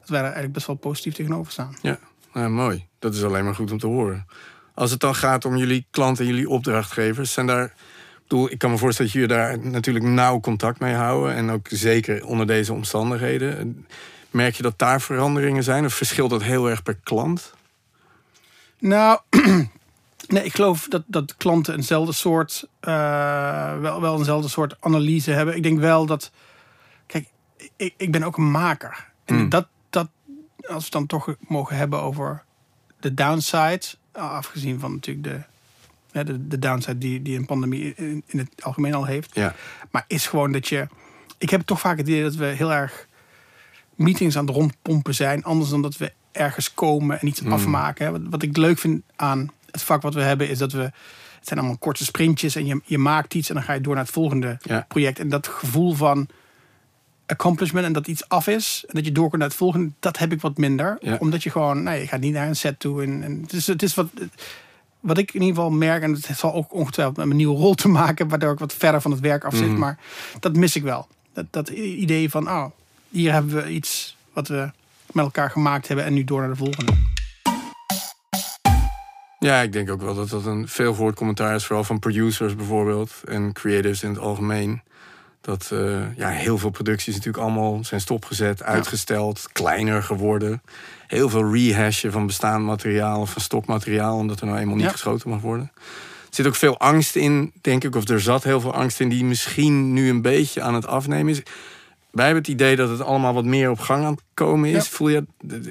dat 0.00 0.08
wij 0.08 0.18
er 0.18 0.24
eigenlijk 0.24 0.52
best 0.54 0.66
wel 0.66 0.76
positief 0.76 1.14
tegenover 1.14 1.52
staan. 1.52 1.76
Ja, 1.82 1.98
nou, 2.32 2.48
mooi. 2.50 2.86
Dat 2.98 3.14
is 3.14 3.24
alleen 3.24 3.44
maar 3.44 3.54
goed 3.54 3.70
om 3.72 3.78
te 3.78 3.86
horen. 3.86 4.26
Als 4.74 4.90
het 4.90 5.00
dan 5.00 5.14
gaat 5.14 5.44
om 5.44 5.56
jullie 5.56 5.86
klanten 5.90 6.24
en 6.24 6.30
jullie 6.30 6.48
opdrachtgevers, 6.48 7.32
zijn 7.32 7.46
daar. 7.46 7.64
Ik, 7.64 8.38
bedoel, 8.38 8.50
ik 8.50 8.58
kan 8.58 8.70
me 8.70 8.78
voorstellen 8.78 9.12
dat 9.12 9.20
jullie 9.20 9.36
daar 9.36 9.58
natuurlijk 9.58 10.04
nauw 10.04 10.40
contact 10.40 10.80
mee 10.80 10.94
houden. 10.94 11.34
En 11.34 11.50
ook 11.50 11.66
zeker 11.70 12.26
onder 12.26 12.46
deze 12.46 12.72
omstandigheden. 12.72 13.86
Merk 14.30 14.54
je 14.54 14.62
dat 14.62 14.78
daar 14.78 15.00
veranderingen 15.00 15.62
zijn? 15.62 15.84
Of 15.84 15.94
verschilt 15.94 16.30
dat 16.30 16.42
heel 16.42 16.70
erg 16.70 16.82
per 16.82 16.96
klant? 17.02 17.54
Nou, 18.78 19.18
nee, 20.28 20.44
ik 20.44 20.54
geloof 20.54 20.86
dat, 20.88 21.02
dat 21.06 21.36
klanten 21.36 21.74
eenzelfde 21.74 22.12
soort, 22.12 22.68
eh, 22.80 23.78
wel, 23.80 24.00
wel 24.00 24.18
eenzelfde 24.18 24.48
soort 24.48 24.76
analyse 24.80 25.30
hebben. 25.30 25.56
Ik 25.56 25.62
denk 25.62 25.78
wel 25.78 26.06
dat, 26.06 26.30
kijk, 27.06 27.28
ik, 27.76 27.94
ik 27.96 28.12
ben 28.12 28.22
ook 28.22 28.36
een 28.36 28.50
maker. 28.50 29.10
En 29.24 29.34
Mm. 29.34 29.48
dat, 29.48 29.66
dat, 29.90 30.08
als 30.56 30.66
we 30.66 30.74
het 30.74 30.90
dan 30.92 31.06
toch 31.06 31.34
mogen 31.48 31.76
hebben 31.76 32.00
over 32.00 32.44
de 33.00 33.14
downside, 33.14 33.82
afgezien 34.12 34.80
van 34.80 34.92
natuurlijk 34.92 35.26
de, 35.26 35.40
hè, 36.12 36.24
de, 36.24 36.48
de 36.48 36.58
downside 36.58 36.98
die, 36.98 37.22
die 37.22 37.38
een 37.38 37.46
pandemie 37.46 37.94
in, 37.94 38.22
in 38.26 38.38
het 38.38 38.64
algemeen 38.64 38.94
al 38.94 39.04
heeft. 39.04 39.34
Ja, 39.34 39.54
Maar 39.90 40.04
is 40.06 40.26
gewoon 40.26 40.52
dat 40.52 40.68
je. 40.68 40.86
Ik 41.38 41.50
heb 41.50 41.60
toch 41.62 41.80
vaak 41.80 41.98
het 41.98 42.08
idee 42.08 42.22
dat 42.22 42.34
we 42.34 42.44
heel 42.44 42.72
erg 42.72 43.06
meetings 43.94 44.36
aan 44.36 44.46
het 44.46 44.54
rondpompen 44.54 45.14
zijn. 45.14 45.44
Anders 45.44 45.70
dan 45.70 45.82
dat 45.82 45.96
we 45.96 46.12
ergens 46.32 46.74
komen 46.74 47.20
en 47.20 47.26
iets 47.26 47.40
Mm. 47.40 47.52
afmaken. 47.52 48.04
hè. 48.04 48.10
Wat, 48.12 48.20
wat 48.30 48.42
ik 48.42 48.56
leuk 48.56 48.78
vind 48.78 49.02
aan 49.16 49.50
het 49.70 49.82
vak 49.82 50.02
wat 50.02 50.14
we 50.14 50.22
hebben, 50.22 50.48
is 50.48 50.58
dat 50.58 50.72
we. 50.72 50.82
Het 50.82 51.50
zijn 51.50 51.60
allemaal 51.60 51.78
korte 51.78 52.04
sprintjes 52.04 52.56
en 52.56 52.66
je, 52.66 52.80
je 52.84 52.98
maakt 52.98 53.34
iets 53.34 53.48
en 53.48 53.54
dan 53.54 53.64
ga 53.64 53.72
je 53.72 53.80
door 53.80 53.94
naar 53.94 54.04
het 54.04 54.12
volgende 54.12 54.58
Ja. 54.62 54.84
project. 54.88 55.18
En 55.18 55.28
dat 55.28 55.46
gevoel 55.48 55.92
van 55.94 56.28
accomplishment 57.26 57.86
en 57.86 57.92
dat 57.92 58.06
iets 58.06 58.28
af 58.28 58.46
is 58.46 58.84
en 58.88 58.94
dat 58.94 59.04
je 59.04 59.12
door 59.12 59.28
kunt 59.28 59.40
naar 59.40 59.48
het 59.48 59.58
volgende, 59.58 59.90
dat 60.00 60.18
heb 60.18 60.32
ik 60.32 60.40
wat 60.40 60.56
minder. 60.56 60.96
Ja. 61.00 61.16
Omdat 61.20 61.42
je 61.42 61.50
gewoon, 61.50 61.82
nee, 61.82 62.00
je 62.00 62.06
gaat 62.06 62.20
niet 62.20 62.32
naar 62.32 62.48
een 62.48 62.56
set 62.56 62.80
toe. 62.80 63.02
En, 63.02 63.22
en 63.22 63.40
het, 63.42 63.52
is, 63.52 63.66
het 63.66 63.82
is 63.82 63.94
wat. 63.94 64.08
Wat 65.00 65.18
ik 65.18 65.34
in 65.34 65.40
ieder 65.40 65.56
geval 65.56 65.70
merk, 65.70 66.02
en 66.02 66.12
het 66.12 66.38
zal 66.38 66.54
ook 66.54 66.74
ongetwijfeld 66.74 67.16
met 67.16 67.26
mijn 67.26 67.38
nieuwe 67.38 67.58
rol 67.58 67.74
te 67.74 67.88
maken, 67.88 68.28
waardoor 68.28 68.52
ik 68.52 68.58
wat 68.58 68.74
verder 68.74 69.00
van 69.00 69.10
het 69.10 69.20
werk 69.20 69.44
af 69.44 69.54
zit. 69.54 69.68
Mhm. 69.68 69.78
Maar 69.78 69.98
dat 70.40 70.56
mis 70.56 70.76
ik 70.76 70.82
wel. 70.82 71.06
Dat, 71.32 71.46
dat 71.50 71.68
idee 71.68 72.30
van, 72.30 72.48
oh, 72.48 72.64
hier 73.08 73.32
hebben 73.32 73.54
we 73.54 73.70
iets 73.70 74.16
wat 74.32 74.48
we 74.48 74.70
met 75.12 75.24
elkaar 75.24 75.50
gemaakt 75.50 75.88
hebben 75.88 76.06
en 76.06 76.14
nu 76.14 76.24
door 76.24 76.40
naar 76.40 76.48
de 76.48 76.56
volgende. 76.56 76.92
Ja, 79.38 79.60
ik 79.60 79.72
denk 79.72 79.90
ook 79.90 80.00
wel 80.00 80.14
dat 80.14 80.28
dat 80.28 80.46
een 80.46 80.68
veel 80.68 81.12
commentaar 81.12 81.54
is, 81.54 81.64
vooral 81.64 81.84
van 81.84 81.98
producers 81.98 82.56
bijvoorbeeld 82.56 83.12
en 83.24 83.52
creatives 83.52 84.02
in 84.02 84.08
het 84.08 84.18
algemeen. 84.18 84.82
Dat 85.42 85.68
eh, 85.72 86.16
ja, 86.16 86.28
heel 86.28 86.58
veel 86.58 86.70
producties 86.70 87.14
natuurlijk 87.14 87.44
allemaal 87.44 87.84
zijn 87.84 88.00
stopgezet, 88.00 88.62
uitgesteld, 88.62 89.46
kleiner 89.52 90.02
geworden. 90.02 90.62
Heel 91.06 91.28
veel 91.28 91.52
rehashen 91.54 92.12
van 92.12 92.26
bestaand 92.26 92.64
materiaal 92.64 93.20
of 93.20 93.30
van 93.30 93.42
stokmateriaal, 93.42 94.16
omdat 94.16 94.40
er 94.40 94.46
nou 94.46 94.58
eenmaal 94.58 94.74
niet 94.76 94.84
Ja. 94.84 94.90
geschoten 94.90 95.30
mag 95.30 95.40
worden. 95.40 95.70
Er 95.76 96.38
zit 96.38 96.46
ook 96.46 96.54
veel 96.54 96.78
angst 96.78 97.16
in, 97.16 97.52
denk 97.60 97.84
ik, 97.84 97.96
of 97.96 98.08
er 98.08 98.20
zat 98.20 98.44
heel 98.44 98.60
veel 98.60 98.74
angst 98.74 99.00
in, 99.00 99.08
die 99.08 99.24
misschien 99.24 99.92
nu 99.92 100.08
een 100.08 100.22
beetje 100.22 100.62
aan 100.62 100.74
het 100.74 100.86
afnemen 100.86 101.32
is. 101.32 101.42
Wij 102.10 102.24
hebben 102.24 102.42
het 102.42 102.52
idee 102.52 102.76
dat 102.76 102.88
het 102.88 103.00
allemaal 103.00 103.34
wat 103.34 103.44
meer 103.44 103.70
op 103.70 103.78
gang 103.80 104.04
aan 104.04 104.12
het 104.12 104.22
komen 104.34 104.70
is. 104.70 104.84
Ja. 104.84 104.90
Voel, 104.90 105.08
je, 105.08 105.24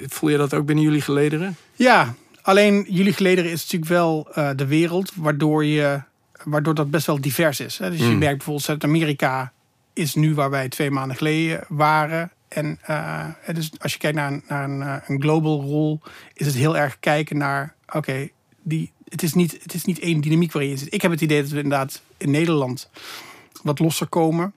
voel 0.08 0.30
je 0.30 0.36
dat 0.36 0.54
ook 0.54 0.66
binnen 0.66 0.84
jullie 0.84 1.00
gelederen? 1.00 1.56
Ja, 1.74 2.14
alleen 2.42 2.86
jullie 2.88 3.12
gelederen 3.12 3.50
is 3.50 3.62
natuurlijk 3.62 3.90
wel 3.90 4.28
eh, 4.34 4.50
de 4.56 4.66
wereld, 4.66 5.12
waardoor, 5.14 5.64
je, 5.64 6.02
waardoor 6.44 6.74
dat 6.74 6.90
best 6.90 7.06
wel 7.06 7.20
divers 7.20 7.60
is. 7.60 7.78
Hè? 7.78 7.90
Dus 7.90 7.98
je 7.98 8.04
Mm. 8.04 8.18
merkt 8.18 8.36
bijvoorbeeld 8.36 8.64
Zuid-Amerika 8.66 9.52
is 9.92 10.14
nu 10.14 10.34
waar 10.34 10.50
wij 10.50 10.68
twee 10.68 10.90
maanden 10.90 11.16
geleden 11.16 11.64
waren. 11.68 12.30
En 12.48 12.78
eh, 12.82 13.26
dus 13.52 13.70
als 13.78 13.92
je 13.92 13.98
kijkt 13.98 14.16
naar, 14.16 14.32
een, 14.32 14.42
naar 14.48 14.64
een, 14.64 14.82
eh, 14.82 14.96
een 15.06 15.20
global 15.20 15.60
rol, 15.60 16.00
is 16.34 16.46
het 16.46 16.54
heel 16.54 16.76
erg 16.76 17.00
kijken 17.00 17.36
naar, 17.36 17.74
oké, 17.92 18.28
die 18.62 18.92
het, 19.08 19.22
is 19.22 19.34
niet, 19.34 19.58
het 19.62 19.74
is 19.74 19.84
niet 19.84 19.98
één 19.98 20.20
dynamiek 20.20 20.52
waarin 20.52 20.70
je 20.70 20.76
zit. 20.76 20.94
Ik 20.94 21.02
heb 21.02 21.10
het 21.10 21.20
idee 21.20 21.42
dat 21.42 21.50
we 21.50 21.56
inderdaad 21.56 22.02
in 22.16 22.30
Nederland 22.30 22.90
wat 23.62 23.78
losser 23.78 24.06
komen. 24.06 24.52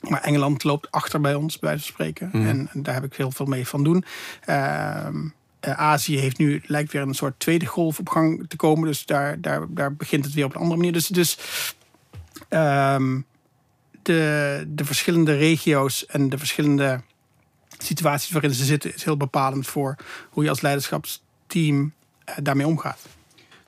Maar 0.00 0.22
Engeland 0.22 0.64
loopt 0.64 0.90
achter 0.90 1.20
bij 1.20 1.34
ons, 1.34 1.58
bij 1.58 1.68
wijze 1.68 1.84
van 1.84 1.92
spreken. 1.92 2.28
Mhm. 2.32 2.46
En, 2.48 2.68
en 2.72 2.82
daar 2.82 2.94
heb 2.94 3.04
ik 3.04 3.14
heel 3.14 3.30
veel 3.30 3.46
mee 3.46 3.66
van 3.66 3.84
doen. 3.84 4.04
Ehm, 4.44 5.28
eh, 5.60 5.72
Azië 5.72 6.18
heeft 6.18 6.38
nu, 6.38 6.62
lijkt 6.66 6.92
weer 6.92 7.02
een 7.02 7.14
soort 7.14 7.38
tweede 7.38 7.66
golf 7.66 7.98
op 7.98 8.08
gang 8.08 8.44
te 8.48 8.56
komen. 8.56 8.86
Dus 8.86 9.06
daar, 9.06 9.40
daar, 9.40 9.66
daar 9.68 9.94
begint 9.94 10.24
het 10.24 10.34
weer 10.34 10.44
op 10.44 10.54
een 10.54 10.60
andere 10.60 10.76
manier. 10.76 10.92
Dus, 10.92 11.06
dus 11.06 11.38
ehm, 12.48 13.20
de, 14.04 14.64
de 14.68 14.84
verschillende 14.84 15.36
regio's 15.36 16.06
en 16.06 16.28
de 16.28 16.38
verschillende 16.38 17.00
situaties 17.78 18.30
waarin 18.30 18.54
ze 18.54 18.64
zitten... 18.64 18.94
is 18.94 19.04
heel 19.04 19.16
bepalend 19.16 19.66
voor 19.66 19.96
hoe 20.30 20.42
je 20.44 20.48
als 20.48 20.60
leiderschapsteam 20.60 21.92
eh, 22.24 22.34
daarmee 22.42 22.66
omgaat. 22.66 23.00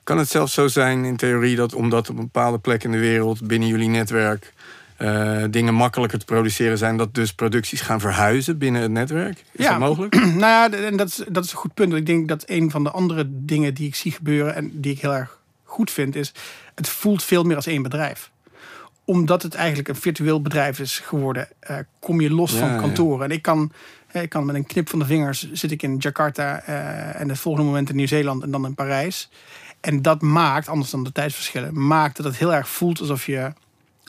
Kan 0.03 0.17
het 0.17 0.29
zelfs 0.29 0.53
zo 0.53 0.67
zijn 0.67 1.05
in 1.05 1.15
theorie 1.17 1.55
dat 1.55 1.73
omdat 1.73 2.09
op 2.09 2.17
een 2.17 2.23
bepaalde 2.23 2.59
plek 2.59 2.83
in 2.83 2.91
de 2.91 2.97
wereld 2.99 3.47
binnen 3.47 3.67
jullie 3.69 3.89
netwerk 3.89 4.53
eh, 4.97 5.43
dingen 5.49 5.73
makkelijker 5.73 6.19
te 6.19 6.25
produceren 6.25 6.77
zijn, 6.77 6.97
dat 6.97 7.13
dus 7.13 7.33
producties 7.33 7.81
gaan 7.81 7.99
verhuizen 7.99 8.57
binnen 8.57 8.81
het 8.81 8.91
netwerk? 8.91 9.43
Is 9.51 9.65
Ja. 9.65 9.69
dat 9.69 9.79
mogelijk? 9.79 10.15
nou 10.25 10.39
ja, 10.39 10.71
en 10.71 10.97
dat 10.97 11.07
is, 11.07 11.23
dat 11.29 11.45
is 11.45 11.51
een 11.51 11.57
goed 11.57 11.73
punt. 11.73 11.93
Ik 11.93 12.05
denk 12.05 12.27
dat 12.27 12.43
een 12.45 12.71
van 12.71 12.83
de 12.83 12.91
andere 12.91 13.23
dingen 13.29 13.73
die 13.73 13.87
ik 13.87 13.95
zie 13.95 14.11
gebeuren 14.11 14.55
en 14.55 14.71
die 14.81 14.91
ik 14.91 14.99
heel 15.01 15.13
erg 15.15 15.39
goed 15.63 15.91
vind, 15.91 16.15
is 16.15 16.31
het 16.75 16.89
voelt 16.89 17.23
veel 17.23 17.43
meer 17.43 17.55
als 17.55 17.65
één 17.67 17.81
bedrijf. 17.81 18.31
Omdat 19.07 19.43
het 19.43 19.55
eigenlijk 19.55 19.87
een 19.87 19.95
virtueel 19.95 20.41
bedrijf 20.41 20.79
is 20.79 20.99
geworden, 20.99 21.47
eh, 21.59 21.77
kom 21.99 22.21
je 22.21 22.29
los 22.29 22.51
Ja, 22.51 22.59
van 22.59 22.69
ja. 22.69 22.79
kantoren. 22.79 23.25
En 23.25 23.31
ik 23.31 23.41
kan, 23.41 23.71
eh, 24.07 24.21
ik 24.21 24.29
kan 24.29 24.45
met 24.45 24.55
een 24.55 24.65
knip 24.65 24.89
van 24.89 24.99
de 24.99 25.05
vingers 25.05 25.51
zit 25.51 25.71
ik 25.71 25.83
in 25.83 25.97
Jakarta 25.97 26.61
eh, 26.61 27.21
en 27.21 27.29
het 27.29 27.39
volgende 27.39 27.67
moment 27.67 27.89
in 27.89 27.95
Nieuw-Zeeland 27.95 28.43
en 28.43 28.51
dan 28.51 28.65
in 28.65 28.75
Parijs. 28.75 29.29
En 29.81 30.01
dat 30.01 30.21
maakt, 30.21 30.67
anders 30.67 30.89
dan 30.91 31.03
de 31.03 31.11
tijdsverschillen, 31.11 31.87
maakt 31.87 32.17
dat 32.17 32.25
het 32.25 32.37
heel 32.37 32.53
erg 32.53 32.69
voelt 32.69 32.99
alsof 32.99 33.25
je, 33.25 33.53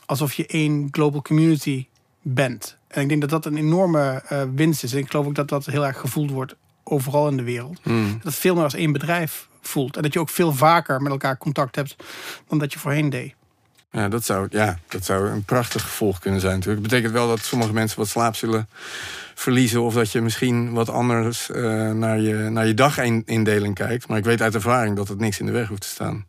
alsof 0.06 0.32
je 0.32 0.46
één 0.46 0.88
global 0.90 1.22
community 1.22 1.86
bent. 2.22 2.76
En 2.88 3.02
ik 3.02 3.08
denk 3.08 3.20
dat 3.20 3.30
dat 3.30 3.46
een 3.46 3.56
enorme 3.56 4.22
winst 4.54 4.82
is. 4.82 4.92
En 4.92 4.98
ik 4.98 5.10
geloof 5.10 5.26
ook 5.26 5.34
dat 5.34 5.48
dat 5.48 5.66
heel 5.66 5.86
erg 5.86 5.98
gevoeld 5.98 6.30
wordt 6.30 6.56
overal 6.84 7.28
in 7.28 7.36
de 7.36 7.42
wereld. 7.42 7.80
Hmm. 7.82 8.12
Dat 8.12 8.22
het 8.22 8.34
veel 8.34 8.54
meer 8.54 8.64
als 8.64 8.74
één 8.74 8.92
bedrijf 8.92 9.48
voelt. 9.60 9.96
En 9.96 10.02
dat 10.02 10.12
je 10.12 10.20
ook 10.20 10.28
veel 10.28 10.52
vaker 10.52 11.02
met 11.02 11.12
elkaar 11.12 11.38
contact 11.38 11.76
hebt 11.76 11.96
dan 12.48 12.58
dat 12.58 12.72
je 12.72 12.78
voorheen 12.78 13.10
deed. 13.10 13.34
Ja, 13.90 14.08
dat 14.08 14.24
zou, 14.24 14.46
ja, 14.50 14.78
dat 14.88 15.04
zou 15.04 15.30
een 15.30 15.44
prachtig 15.44 15.82
gevolg 15.82 16.18
kunnen 16.18 16.40
zijn. 16.40 16.54
Natuurlijk. 16.54 16.82
Het 16.82 16.90
betekent 16.90 17.12
wel 17.14 17.28
dat 17.28 17.44
sommige 17.44 17.72
mensen 17.72 17.98
wat 17.98 18.08
slaap 18.08 18.34
zullen 18.36 18.68
verliezen. 19.34 19.82
Of 19.82 19.94
dat 19.94 20.12
je 20.12 20.20
misschien 20.20 20.72
wat 20.72 20.88
anders 20.88 21.50
eh, 21.50 21.90
naar, 21.90 22.20
je, 22.20 22.34
naar 22.34 22.66
je 22.66 22.74
dagindeling 22.74 23.74
kijkt. 23.74 24.08
Maar 24.08 24.18
ik 24.18 24.24
weet 24.24 24.42
uit 24.42 24.54
ervaring 24.54 24.96
dat 24.96 25.08
het 25.08 25.18
niks 25.18 25.40
in 25.40 25.46
de 25.46 25.52
weg 25.52 25.68
hoeft 25.68 25.80
te 25.80 25.88
staan. 25.88 26.26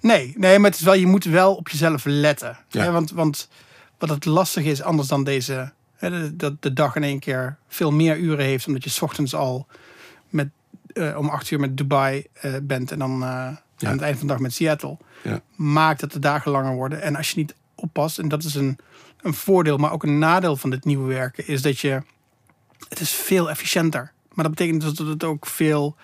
Nee, 0.00 0.34
nee, 0.36 0.58
maar 0.58 0.70
het 0.70 0.78
is 0.78 0.84
wel, 0.84 0.94
je 0.94 1.06
moet 1.06 1.24
wel 1.24 1.54
op 1.54 1.68
jezelf 1.68 2.04
letten. 2.04 2.58
Ja. 2.68 2.82
Hè, 2.82 2.90
want, 2.90 3.10
want 3.10 3.48
wat 3.98 4.08
het 4.08 4.24
lastig 4.24 4.64
is, 4.64 4.82
anders 4.82 5.08
dan 5.08 5.24
deze, 5.24 5.72
hè, 5.96 6.36
dat 6.36 6.62
de 6.62 6.72
dag 6.72 6.96
in 6.96 7.02
één 7.02 7.18
keer 7.18 7.56
veel 7.68 7.92
meer 7.92 8.16
uren 8.16 8.44
heeft, 8.44 8.66
omdat 8.66 8.84
je 8.84 8.90
's 8.90 9.02
ochtends 9.02 9.34
al 9.34 9.66
met, 10.28 10.48
eh, 10.92 11.16
om 11.18 11.28
acht 11.28 11.50
uur 11.50 11.60
met 11.60 11.76
Dubai 11.76 12.26
eh, 12.32 12.52
bent 12.62 12.92
en 12.92 12.98
dan 12.98 13.22
aan 13.78 13.92
het 13.92 14.00
eind 14.00 14.18
van 14.18 14.26
de 14.26 14.32
dag 14.32 14.42
met 14.42 14.52
Seattle, 14.54 14.96
Ja. 15.22 15.40
maakt 15.56 16.00
dat 16.00 16.12
de 16.12 16.18
dagen 16.18 16.50
langer 16.50 16.74
worden. 16.74 17.02
En 17.02 17.16
als 17.16 17.30
je 17.30 17.36
niet 17.36 17.54
oppast, 17.74 18.18
en 18.18 18.28
dat 18.28 18.44
is 18.44 18.54
een, 18.54 18.78
een 19.22 19.34
voordeel, 19.34 19.76
maar 19.76 19.92
ook 19.92 20.02
een 20.02 20.18
nadeel 20.18 20.56
van 20.56 20.70
dit 20.70 20.84
nieuwe 20.84 21.08
werken, 21.08 21.46
is 21.46 21.62
dat 21.62 21.78
je, 21.78 22.02
het 22.88 23.00
is 23.00 23.10
veel 23.10 23.50
efficiënter. 23.50 24.12
Maar 24.32 24.44
dat 24.44 24.54
betekent 24.54 24.80
dus 24.82 24.92
dat 24.92 25.06
het 25.06 25.24
ook 25.24 25.46
veel 25.46 25.96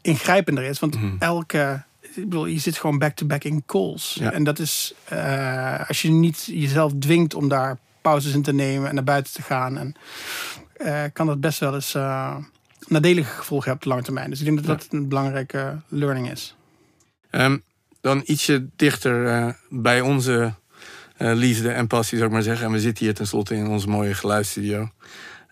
ingrijpender 0.00 0.64
is. 0.64 0.78
Want 0.78 0.94
Mhm. 0.94 1.16
elke. 1.18 1.82
Ik 2.00 2.14
bedoel, 2.28 2.46
je 2.46 2.58
zit 2.58 2.76
gewoon 2.78 2.98
back-to-back 2.98 3.44
in 3.44 3.62
calls. 3.66 4.16
Ja. 4.20 4.32
En 4.32 4.44
dat 4.44 4.58
is. 4.58 4.94
eh, 5.08 5.88
als 5.88 6.02
je 6.02 6.10
niet 6.10 6.44
jezelf 6.44 6.92
dwingt 6.98 7.34
om 7.34 7.48
daar 7.48 7.78
pauzes 8.00 8.34
in 8.34 8.42
te 8.42 8.52
nemen 8.52 8.88
en 8.88 8.94
naar 8.94 9.04
buiten 9.04 9.32
te 9.32 9.42
gaan. 9.42 9.78
En, 9.78 9.94
eh, 10.76 11.02
kan 11.12 11.26
dat 11.26 11.40
best 11.40 11.58
wel 11.58 11.74
eens 11.74 11.94
eh, 11.94 12.36
nadelige 12.88 13.30
gevolgen 13.30 13.68
hebben 13.70 13.74
op 13.74 13.82
de 13.82 13.88
lange 13.88 14.02
termijn. 14.02 14.30
Dus 14.30 14.38
ik 14.38 14.44
denk 14.44 14.56
dat 14.56 14.66
Ja. 14.66 14.72
dat 14.72 14.86
een 14.92 15.08
belangrijke 15.08 15.80
learning 15.88 16.30
is. 16.30 16.56
Ehm, 17.32 17.56
dan 18.00 18.22
ietsje 18.24 18.66
dichter 18.76 19.26
eh, 19.26 19.48
bij 19.68 20.00
onze 20.00 20.54
eh, 21.16 21.32
liefde 21.34 21.70
en 21.70 21.86
passie, 21.86 22.16
zou 22.16 22.28
ik 22.28 22.34
maar 22.34 22.44
zeggen. 22.44 22.66
En 22.66 22.72
we 22.72 22.80
zitten 22.80 23.04
hier 23.04 23.14
tenslotte 23.14 23.54
in 23.54 23.66
onze 23.66 23.88
mooie 23.88 24.14
geluidsstudio. 24.14 24.88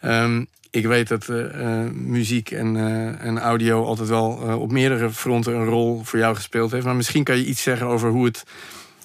Ehm, 0.00 0.44
ik 0.70 0.86
weet 0.86 1.08
dat 1.08 1.28
eh, 1.28 1.80
muziek 1.92 2.50
en, 2.50 2.76
en 3.20 3.38
audio 3.38 3.84
altijd 3.84 4.08
wel 4.08 4.30
op 4.58 4.72
meerdere 4.72 5.10
fronten 5.10 5.54
een 5.54 5.64
rol 5.64 6.04
voor 6.04 6.18
jou 6.18 6.34
gespeeld 6.34 6.70
heeft. 6.70 6.84
Maar 6.84 6.96
misschien 6.96 7.24
kan 7.24 7.36
je 7.36 7.44
iets 7.44 7.62
zeggen 7.62 7.86
over 7.86 8.10
hoe 8.10 8.24
het, 8.24 8.42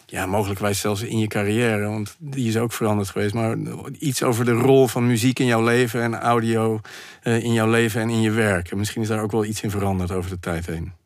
ja, 0.05 0.25
mogelijkwijs 0.25 0.79
zelfs 0.79 1.01
in 1.01 1.19
je 1.19 1.27
carrière, 1.27 1.87
want 1.87 2.15
die 2.19 2.47
is 2.47 2.57
ook 2.57 2.73
veranderd 2.73 3.09
geweest. 3.09 3.33
Maar 3.33 3.57
iets 3.99 4.23
over 4.23 4.45
de 4.45 4.51
rol 4.51 4.87
van 4.87 5.07
muziek 5.07 5.39
in 5.39 5.45
jouw 5.45 5.63
leven 5.63 6.01
en 6.01 6.19
audio 6.19 6.79
in 7.23 7.53
jouw 7.53 7.69
leven 7.69 8.01
en 8.01 8.09
in 8.09 8.21
je 8.21 8.31
werk. 8.31 8.71
En 8.71 8.77
misschien 8.77 9.01
is 9.01 9.07
daar 9.07 9.21
ook 9.21 9.31
wel 9.31 9.45
iets 9.45 9.61
in 9.61 9.71
veranderd 9.71 10.11
over 10.11 10.29
de 10.29 10.39
tijd 10.39 10.65
heen. 10.65 11.04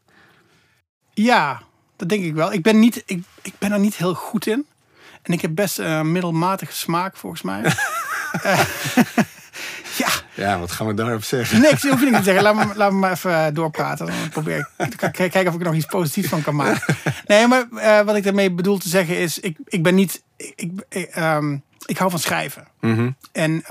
Ja, 1.24 1.62
dat 1.96 2.10
denk 2.10 2.24
ik 2.24 2.34
wel. 2.34 2.54
Ik 2.54 2.64
ben, 2.64 2.80
niet, 2.80 3.04
ik, 3.06 3.24
ik 3.42 3.54
ben 3.58 3.72
er 3.72 3.80
niet 3.80 3.96
heel 3.96 4.14
goed 4.14 4.48
in. 4.48 4.66
En 5.22 5.34
ik 5.34 5.42
heb 5.42 5.56
best 5.56 5.78
een 5.78 6.12
middelmatige 6.12 6.74
smaak, 6.74 7.18
volgens 7.18 7.42
mij. 7.42 7.62
Eh, 8.42 8.60
ja, 9.98 10.10
Ja, 10.34 10.60
wat 10.60 10.72
gaan 10.72 10.88
we 10.88 10.94
daarop 10.94 11.24
zeggen? 11.24 11.62
niks. 11.62 11.84
hoef 11.84 12.00
je 12.00 12.06
niet 12.06 12.16
te 12.16 12.24
zeggen. 12.24 12.44
Laat 12.44 12.56
me, 12.56 12.76
laat 12.80 12.92
me 12.92 12.98
maar 12.98 13.12
even 13.12 13.46
eh, 13.46 13.54
doorpraten. 13.54 14.06
Dan 14.06 14.30
probeer 14.30 14.70
ik 14.78 14.98
kijken 15.12 15.48
of 15.48 15.54
ik 15.54 15.60
er 15.60 15.66
nog 15.66 15.76
iets 15.76 15.86
positiefs 15.86 16.30
van 16.30 16.42
kan 16.42 16.56
maken. 16.56 16.96
Nee, 17.26 17.48
maar 17.48 17.68
eh, 17.76 18.02
wat 18.06 18.16
ik 18.16 18.24
daarmee 18.24 18.52
bedoel 18.52 18.78
te 18.78 18.90
zeggen 18.90 19.18
is... 19.18 19.40
Ik, 19.40 19.58
ik 19.66 19.84
ben 19.84 19.96
niet... 19.96 20.24
Ik, 20.36 20.54
ik, 20.56 20.72
ik, 20.90 21.10
ehm, 21.10 21.58
ik 21.86 21.98
hou 21.98 22.12
van 22.12 22.20
schrijven. 22.20 22.68
Mhm. 22.80 23.12
En, 23.32 23.66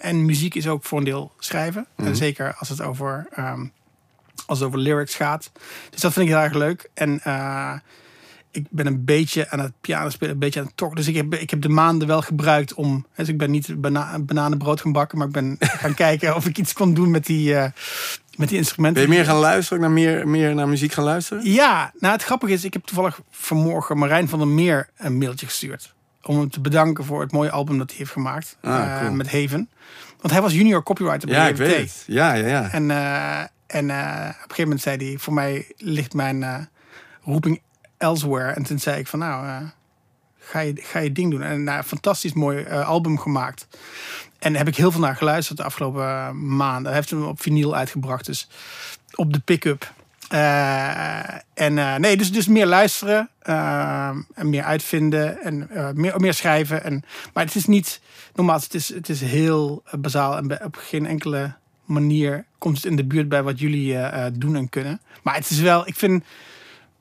en 0.00 0.24
muziek 0.24 0.54
is 0.54 0.68
ook 0.68 0.84
voor 0.84 0.98
een 0.98 1.04
deel 1.04 1.32
schrijven. 1.38 1.86
Mhm. 1.96 2.08
En 2.08 2.16
zeker 2.16 2.54
als 2.58 2.68
het 2.68 2.80
over, 2.80 3.26
ehm, 3.30 3.66
als 4.48 4.58
het 4.58 4.68
over 4.68 4.80
lyrics 4.80 5.14
gaat. 5.14 5.50
Dus 5.90 6.00
dat 6.00 6.12
vind 6.12 6.26
ik 6.26 6.32
heel 6.32 6.42
erg 6.42 6.54
leuk. 6.54 6.90
En 6.94 7.20
eh, 7.22 7.74
ik 8.50 8.66
ben 8.70 8.86
een 8.86 9.04
beetje 9.04 9.50
aan 9.50 9.58
het 9.58 9.72
piano 9.80 10.08
spelen, 10.08 10.32
een 10.32 10.38
beetje 10.38 10.60
aan 10.60 10.66
het 10.66 10.76
tok. 10.76 10.96
Dus 10.96 11.06
ik 11.06 11.14
heb, 11.14 11.34
ik 11.34 11.50
heb 11.50 11.62
de 11.62 11.68
maanden 11.68 12.08
wel 12.08 12.22
gebruikt 12.22 12.74
om. 12.74 13.06
Dus 13.16 13.28
ik 13.28 13.38
ben 13.38 13.50
niet 13.50 13.80
bana 13.80 14.18
bananenbrood 14.18 14.80
gaan 14.80 14.92
bakken, 14.92 15.18
maar 15.18 15.26
ik 15.26 15.32
ben 15.32 15.56
gaan 15.82 15.94
kijken 15.94 16.36
of 16.36 16.46
ik 16.46 16.58
iets 16.58 16.72
kon 16.72 16.94
doen 16.94 17.10
met 17.10 17.26
die, 17.26 17.54
eh, 17.54 17.70
met 18.36 18.48
die 18.48 18.58
instrumenten. 18.58 19.02
Ben 19.02 19.12
je 19.12 19.18
meer 19.18 19.26
gaan 19.28 19.40
luisteren, 19.40 19.80
naar 19.80 19.90
meer, 19.90 20.28
meer 20.28 20.54
naar 20.54 20.68
muziek 20.68 20.92
gaan 20.92 21.04
luisteren? 21.04 21.52
Ja, 21.52 21.92
nou 21.98 22.12
het 22.12 22.22
grappige 22.22 22.52
is, 22.52 22.64
ik 22.64 22.72
heb 22.72 22.84
toevallig 22.84 23.20
vanmorgen 23.30 23.98
Marijn 23.98 24.28
van 24.28 24.38
der 24.38 24.48
Meer 24.48 24.88
een 24.96 25.18
mailtje 25.18 25.46
gestuurd. 25.46 25.94
Om 26.22 26.38
hem 26.38 26.50
te 26.50 26.60
bedanken 26.60 27.04
voor 27.04 27.20
het 27.20 27.32
mooie 27.32 27.50
album 27.50 27.78
dat 27.78 27.88
hij 27.88 27.98
heeft 27.98 28.10
gemaakt. 28.10 28.56
Ah, 28.60 29.06
eh, 29.06 29.12
met 29.12 29.32
Haven. 29.32 29.70
Want 30.20 30.32
hij 30.32 30.42
was 30.42 30.52
junior 30.52 30.82
copywriter 30.82 31.28
bij 31.28 31.36
Ja, 31.36 31.48
ik 31.48 31.56
weet 31.56 31.76
het. 31.76 32.04
Ja, 32.06 32.32
ja, 32.32 32.46
ja. 32.46 32.72
En, 32.72 32.90
en 33.68 33.90
eh, 33.90 33.98
op 33.98 34.26
een 34.26 34.34
gegeven 34.34 34.62
moment 34.62 34.80
zei 34.80 35.08
hij, 35.08 35.18
voor 35.18 35.32
mij 35.32 35.72
ligt 35.76 36.14
mijn 36.14 36.42
eh, 36.42 36.56
roeping 37.22 37.60
elsewhere. 37.96 38.52
En 38.52 38.62
toen 38.62 38.78
zei 38.78 38.98
ik 38.98 39.06
van 39.06 39.18
nou, 39.18 39.46
eh, 39.46 39.56
ga, 40.38 40.60
je, 40.60 40.72
ga 40.76 40.98
je 40.98 41.12
ding 41.12 41.30
doen. 41.30 41.42
En 41.42 41.64
nou, 41.64 41.78
een 41.78 41.84
fantastisch 41.84 42.32
mooi 42.32 42.66
album 42.66 43.18
gemaakt. 43.18 43.68
En 44.38 44.50
daar 44.52 44.58
heb 44.64 44.68
ik 44.68 44.76
heel 44.76 44.90
veel 44.90 45.00
naar 45.00 45.16
geluisterd 45.16 45.58
de 45.58 45.64
afgelopen 45.64 46.56
maanden. 46.56 46.86
Hij 46.86 46.94
heeft 46.94 47.10
hem 47.10 47.24
op 47.24 47.42
vinyl 47.42 47.76
uitgebracht, 47.76 48.26
dus 48.26 48.48
op 49.14 49.32
de 49.32 49.38
pick-up. 49.38 49.92
En 51.54 52.00
nee, 52.00 52.16
dus, 52.16 52.32
dus 52.32 52.46
meer 52.46 52.66
luisteren 52.66 53.30
en 54.34 54.48
meer 54.50 54.62
uitvinden 54.62 55.42
en 55.42 55.68
meer, 55.94 56.20
meer 56.20 56.34
schrijven. 56.34 56.84
En, 56.84 57.04
maar 57.32 57.44
het 57.44 57.54
is 57.54 57.66
niet, 57.66 58.00
nogmaals, 58.34 58.64
het 58.64 58.74
is, 58.74 58.88
het 58.88 59.08
is 59.08 59.20
heel 59.20 59.82
bazaal 59.98 60.36
en 60.36 60.64
op 60.64 60.76
geen 60.76 61.06
enkele 61.06 61.54
manier 61.88 62.44
komt 62.58 62.76
het 62.76 62.84
in 62.84 62.96
de 62.96 63.04
buurt 63.04 63.28
bij 63.28 63.42
wat 63.42 63.58
jullie 63.60 63.94
eh, 63.96 64.26
eh, 64.26 64.32
doen 64.36 64.56
en 64.56 64.68
kunnen. 64.68 65.00
Maar 65.22 65.34
het 65.34 65.50
is 65.50 65.60
wel, 65.60 65.86
ik 65.88 65.94
vind, 65.96 66.24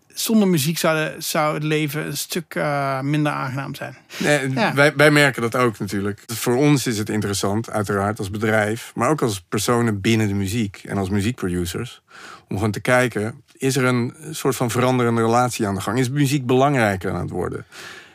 zonder 0.08 0.47
muziek 0.47 0.78
zou, 0.78 0.97
de- 0.97 1.15
zou 1.21 1.54
het 1.54 1.63
leven 1.63 2.06
een 2.06 2.17
stuk 2.17 2.56
eh, 2.56 3.02
minder 3.02 3.32
aangenaam 3.32 3.76
zijn. 3.76 3.97
Nee, 4.17 4.50
Ja. 4.52 4.73
wij, 4.73 4.95
wij 4.95 5.12
merken 5.12 5.41
dat 5.41 5.56
ook 5.56 5.80
natuurlijk. 5.80 6.23
Voor 6.26 6.56
ons 6.56 6.88
is 6.88 6.97
het 6.97 7.10
interessant, 7.10 7.69
uiteraard, 7.69 8.19
als 8.19 8.30
bedrijf, 8.30 8.91
maar 8.95 9.10
ook 9.10 9.21
als 9.21 9.41
personen 9.41 10.02
binnen 10.02 10.28
de 10.28 10.34
muziek 10.34 10.82
en 10.86 10.97
als 10.97 11.10
muziekproducers, 11.10 12.02
om 12.50 12.56
gewoon 12.56 12.71
te 12.71 12.80
kijken, 12.82 13.41
is 13.58 13.76
er 13.78 13.84
een 13.84 14.13
soort 14.32 14.56
van 14.56 14.71
veranderende 14.71 15.21
relatie 15.21 15.67
aan 15.67 15.76
de 15.76 15.82
gang? 15.82 16.00
Is 16.00 16.10
muziek 16.10 16.45
belangrijker 16.45 17.12
aan 17.12 17.21
het 17.21 17.30
worden? 17.30 17.65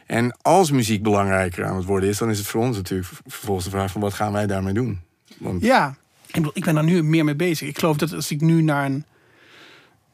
En 0.07 0.37
als 0.43 0.71
muziek 0.71 1.03
belangrijker 1.03 1.65
aan 1.65 1.77
het 1.77 1.85
worden 1.85 2.09
is, 2.09 2.19
dan 2.19 2.31
is 2.31 2.39
het 2.39 2.47
voor 2.47 2.61
ons 2.61 2.77
natuurlijk 2.77 3.09
vervolgens 3.27 3.65
de 3.65 3.71
vraag 3.73 3.91
van 3.93 4.01
wat 4.01 4.15
gaan 4.15 4.33
wij 4.33 4.47
daarmee 4.47 4.75
doen? 4.75 5.01
Want 5.39 5.63
Ja, 5.63 5.97
ik, 6.37 6.43
bedoel, 6.43 6.57
ik 6.57 6.65
ben 6.65 6.75
daar 6.75 6.85
nu 6.85 7.03
meer 7.03 7.25
mee 7.25 7.35
bezig. 7.35 7.69
Ik 7.69 7.79
geloof 7.79 7.97
dat 7.97 8.13
als 8.13 8.31
ik 8.31 8.41
nu 8.41 8.63
naar 8.63 8.85
een, 8.85 9.05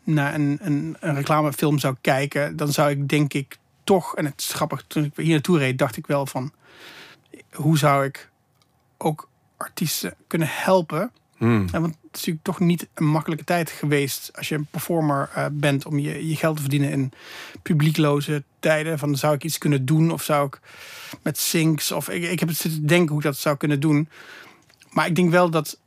naar 0.05 0.35
een, 0.35 0.59
een, 0.61 0.97
een 1.01 1.15
reclamefilm 1.15 1.79
zou 1.79 1.97
kijken, 2.01 2.57
dan 2.57 2.73
zou 2.73 2.91
ik 2.91 3.09
denk 3.09 3.35
ik 3.35 3.59
toch, 3.85 4.17
en 4.17 4.25
het 4.25 4.41
is 4.41 4.53
grappig, 4.53 4.85
toen 4.87 5.05
ik 5.05 5.13
hier 5.17 5.31
naartoe 5.31 5.59
reed, 5.59 5.79
dacht 5.79 5.97
ik 5.97 6.07
wel 6.07 6.27
van, 6.27 6.53
hoe 7.53 7.79
zou 7.79 8.05
ik 8.05 8.31
ook 8.97 9.29
artiesten 9.57 10.15
kunnen 10.27 10.49
helpen? 10.51 11.11
hmm, 11.37 11.69
Ja, 11.73 11.81
want 11.81 11.95
het 11.95 12.03
is 12.03 12.11
natuurlijk 12.11 12.45
toch 12.45 12.61
niet 12.61 12.89
een 12.95 13.07
makkelijke 13.07 13.45
tijd 13.45 13.71
geweest 13.71 14.31
als 14.37 14.49
je 14.49 14.55
een 14.55 14.67
performer 14.71 15.31
eh, 15.35 15.47
bent 15.53 15.87
om 15.87 15.99
je, 15.99 16.29
je 16.29 16.37
geld 16.37 16.57
te 16.57 16.63
verdienen 16.63 16.91
in 16.91 17.13
publiekloze 17.63 18.43
tijden. 18.61 18.99
Van 18.99 19.17
zou 19.17 19.35
ik 19.35 19.45
iets 19.45 19.59
kunnen 19.59 19.85
doen 19.85 20.11
of 20.11 20.23
zou 20.23 20.47
ik 20.47 20.61
met 21.23 21.39
syncs 21.39 21.93
of 21.93 22.09
ik, 22.09 22.23
ik 22.23 22.41
heb 22.41 22.49
het 22.49 22.59
zitten 22.59 22.87
denken 22.87 23.09
hoe 23.09 23.19
ik 23.19 23.25
dat 23.25 23.37
zou 23.37 23.57
kunnen 23.57 23.81
doen. 23.81 24.09
Maar 24.91 25.07
ik 25.07 25.15
denk 25.15 25.31
wel 25.31 25.51
dat 25.51 25.79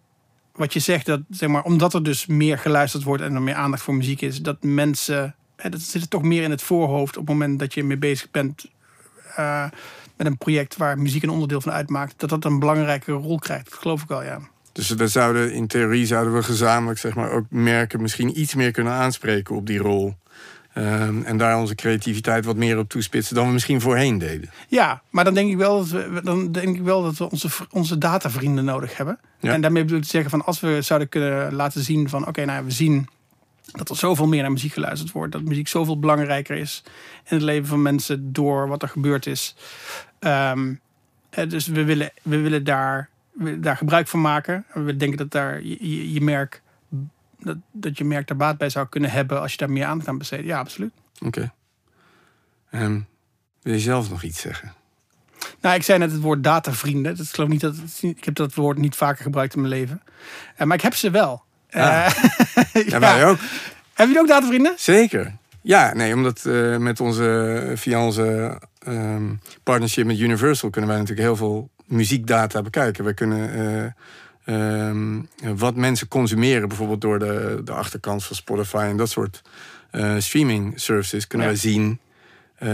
wat 0.53 0.73
je 0.73 0.79
zegt, 0.79 1.05
dat 1.05 1.21
zeg 1.29 1.49
maar, 1.49 1.63
omdat 1.63 1.93
er 1.93 2.03
dus 2.03 2.25
meer 2.25 2.57
geluisterd 2.57 3.03
wordt 3.03 3.23
en 3.23 3.35
er 3.35 3.41
meer 3.41 3.55
aandacht 3.55 3.83
voor 3.83 3.95
muziek 3.95 4.21
is, 4.21 4.41
dat 4.41 4.63
mensen, 4.63 5.35
hè, 5.55 5.69
dat 5.69 5.81
zit 5.81 6.09
toch 6.09 6.23
meer 6.23 6.43
in 6.43 6.51
het 6.51 6.61
voorhoofd 6.61 7.17
op 7.17 7.27
het 7.27 7.37
moment 7.37 7.59
dat 7.59 7.73
je 7.73 7.83
mee 7.83 7.97
bezig 7.97 8.31
bent 8.31 8.65
eh, 9.35 9.65
met 10.17 10.27
een 10.27 10.37
project 10.37 10.77
waar 10.77 10.99
muziek 10.99 11.23
een 11.23 11.29
onderdeel 11.29 11.61
van 11.61 11.71
uitmaakt, 11.71 12.19
dat 12.19 12.29
dat 12.29 12.45
een 12.45 12.59
belangrijke 12.59 13.11
rol 13.11 13.39
krijgt. 13.39 13.69
Dat 13.69 13.79
geloof 13.79 14.01
ik 14.01 14.07
wel, 14.07 14.23
ja. 14.23 14.39
Dus 14.71 14.89
we 14.89 15.07
zouden, 15.07 15.53
in 15.53 15.67
theorie 15.67 16.05
zouden 16.05 16.33
we 16.33 16.43
gezamenlijk 16.43 16.99
zeg 16.99 17.15
maar, 17.15 17.31
ook 17.31 17.45
merken 17.49 18.01
misschien 18.01 18.39
iets 18.39 18.55
meer 18.55 18.71
kunnen 18.71 18.93
aanspreken 18.93 19.55
op 19.55 19.67
die 19.67 19.79
rol. 19.79 20.15
Ehm, 20.73 21.21
en 21.21 21.37
daar 21.37 21.57
onze 21.57 21.75
creativiteit 21.75 22.45
wat 22.45 22.55
meer 22.55 22.77
op 22.77 22.89
toespitsen 22.89 23.35
dan 23.35 23.47
we 23.47 23.53
misschien 23.53 23.81
voorheen 23.81 24.17
deden. 24.17 24.49
Ja, 24.67 25.01
maar 25.09 25.23
dan 25.23 25.33
denk 25.33 25.51
ik 25.51 25.57
wel 25.57 25.77
dat 25.77 25.89
we, 25.89 26.21
dan 26.23 26.51
denk 26.51 26.75
ik 26.75 26.81
wel 26.81 27.03
dat 27.03 27.17
we 27.17 27.29
onze, 27.29 27.47
onze 27.71 27.97
datavrienden 27.97 28.65
nodig 28.65 28.97
hebben. 28.97 29.19
Ja. 29.39 29.53
En 29.53 29.61
daarmee 29.61 29.83
bedoel 29.83 29.97
ik 29.97 30.03
te 30.03 30.09
zeggen 30.09 30.29
van 30.29 30.45
als 30.45 30.59
we 30.59 30.81
zouden 30.81 31.09
kunnen 31.09 31.53
laten 31.53 31.83
zien 31.83 32.09
van 32.09 32.27
oké, 32.27 32.45
nou 32.45 32.65
we 32.65 32.71
zien 32.71 33.07
dat 33.71 33.89
er 33.89 33.95
zoveel 33.95 34.27
meer 34.27 34.41
naar 34.41 34.51
muziek 34.51 34.73
geluisterd 34.73 35.11
wordt. 35.11 35.31
Dat 35.31 35.41
muziek 35.41 35.67
zoveel 35.67 35.99
belangrijker 35.99 36.57
is 36.57 36.83
in 37.29 37.35
het 37.35 37.41
leven 37.41 37.67
van 37.67 37.81
mensen 37.81 38.33
door 38.33 38.67
wat 38.67 38.81
er 38.81 38.89
gebeurd 38.89 39.25
is. 39.25 39.55
Ehm, 40.19 40.73
eh, 41.29 41.49
dus 41.49 41.67
we 41.67 41.83
willen, 41.83 42.11
we 42.21 42.37
willen 42.37 42.63
daar, 42.63 43.09
we 43.31 43.43
willen 43.43 43.61
daar 43.61 43.77
gebruik 43.77 44.07
van 44.07 44.21
maken. 44.21 44.65
En 44.73 44.85
We 44.85 44.95
denken 44.95 45.17
dat 45.17 45.31
daar 45.31 45.63
je, 45.63 45.77
je, 45.89 46.13
je 46.13 46.21
merk 46.21 46.61
dat, 47.43 47.57
dat 47.71 47.97
je 47.97 48.03
merk 48.03 48.27
daar 48.27 48.37
baat 48.37 48.57
bij 48.57 48.69
zou 48.69 48.87
kunnen 48.89 49.11
hebben 49.11 49.41
als 49.41 49.51
je 49.51 49.57
daar 49.57 49.71
meer 49.71 49.85
aandacht 49.85 50.07
aan 50.09 50.17
besteedt. 50.17 50.45
Ja, 50.45 50.59
absoluut. 50.59 50.93
Oké. 51.25 51.51
Ehm, 52.69 52.99
wil 53.61 53.73
je 53.73 53.79
zelf 53.79 54.09
nog 54.09 54.23
iets 54.23 54.41
zeggen? 54.41 54.73
Nou, 55.61 55.75
ik 55.75 55.83
zei 55.83 55.99
net 55.99 56.11
het 56.11 56.21
woord 56.21 56.43
datavrienden. 56.43 57.17
Dat 57.17 57.25
ik 57.25 57.33
geloof 57.33 57.49
niet 57.49 57.61
dat 57.61 57.75
ik 58.01 58.23
heb 58.23 58.35
dat 58.35 58.53
woord 58.53 58.77
niet 58.77 58.95
vaker 58.95 59.23
gebruikt 59.23 59.53
in 59.55 59.61
mijn 59.61 59.73
leven. 59.73 60.01
Eh, 60.55 60.67
maar 60.67 60.75
ik 60.75 60.83
heb 60.83 60.95
ze 60.95 61.09
wel. 61.09 61.43
Ah. 61.71 62.05
Eh, 62.05 62.85
Ja, 62.87 62.99
wij 62.99 63.25
ook. 63.25 63.39
Hebben 63.93 64.15
jullie 64.15 64.19
ook 64.19 64.27
datavrienden? 64.27 64.73
Zeker. 64.77 65.35
Ja, 65.61 65.93
nee, 65.93 66.15
omdat 66.15 66.45
eh, 66.45 66.77
met 66.77 66.99
onze, 66.99 67.71
via 67.75 68.05
onze 68.05 68.59
ehm, 68.79 69.33
partnership 69.63 70.05
met 70.05 70.19
Universal 70.19 70.69
kunnen 70.69 70.89
wij 70.89 70.99
natuurlijk 70.99 71.27
heel 71.27 71.35
veel 71.35 71.69
muziekdata 71.85 72.61
bekijken. 72.61 73.03
We 73.03 73.13
kunnen 73.13 73.95
eh, 74.43 74.87
ehm, 74.87 75.21
wat 75.55 75.75
mensen 75.75 76.07
consumeren, 76.07 76.67
bijvoorbeeld 76.67 77.01
door 77.01 77.19
de, 77.19 77.61
de 77.63 77.71
achterkant 77.71 78.23
van 78.23 78.35
Spotify 78.35 78.85
en 78.89 78.97
dat 78.97 79.09
soort 79.09 79.41
eh, 79.91 80.15
streaming 80.17 80.73
services, 80.79 81.27
kunnen 81.27 81.47
Ja. 81.47 81.53
wij 81.53 81.61
zien 81.61 81.99
eh, 82.55 82.69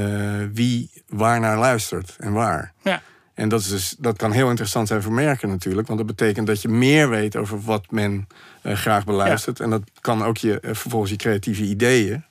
wie 0.53 0.89
waar 1.07 1.39
naar 1.39 1.57
luistert 1.57 2.15
en 2.19 2.33
waar. 2.33 2.73
Ja. 2.81 3.01
En 3.33 3.49
dat, 3.49 3.59
is 3.61 3.67
dus, 3.67 3.95
dat 3.99 4.17
kan 4.17 4.31
heel 4.31 4.49
interessant 4.49 4.87
zijn 4.87 5.01
voor 5.01 5.11
merken 5.13 5.49
natuurlijk. 5.49 5.87
Want 5.87 5.99
dat 5.99 6.07
betekent 6.07 6.47
dat 6.47 6.61
je 6.61 6.67
meer 6.67 7.09
weet 7.09 7.35
over 7.35 7.61
wat 7.61 7.91
men 7.91 8.27
eh, 8.61 8.73
graag 8.75 9.05
beluistert. 9.05 9.59
En 9.59 9.69
dat 9.69 9.81
kan 10.01 10.23
ook 10.23 10.37
je, 10.37 10.59
vervolgens 10.61 11.11
je 11.11 11.17
creatieve 11.17 11.63
ideeën 11.63 12.23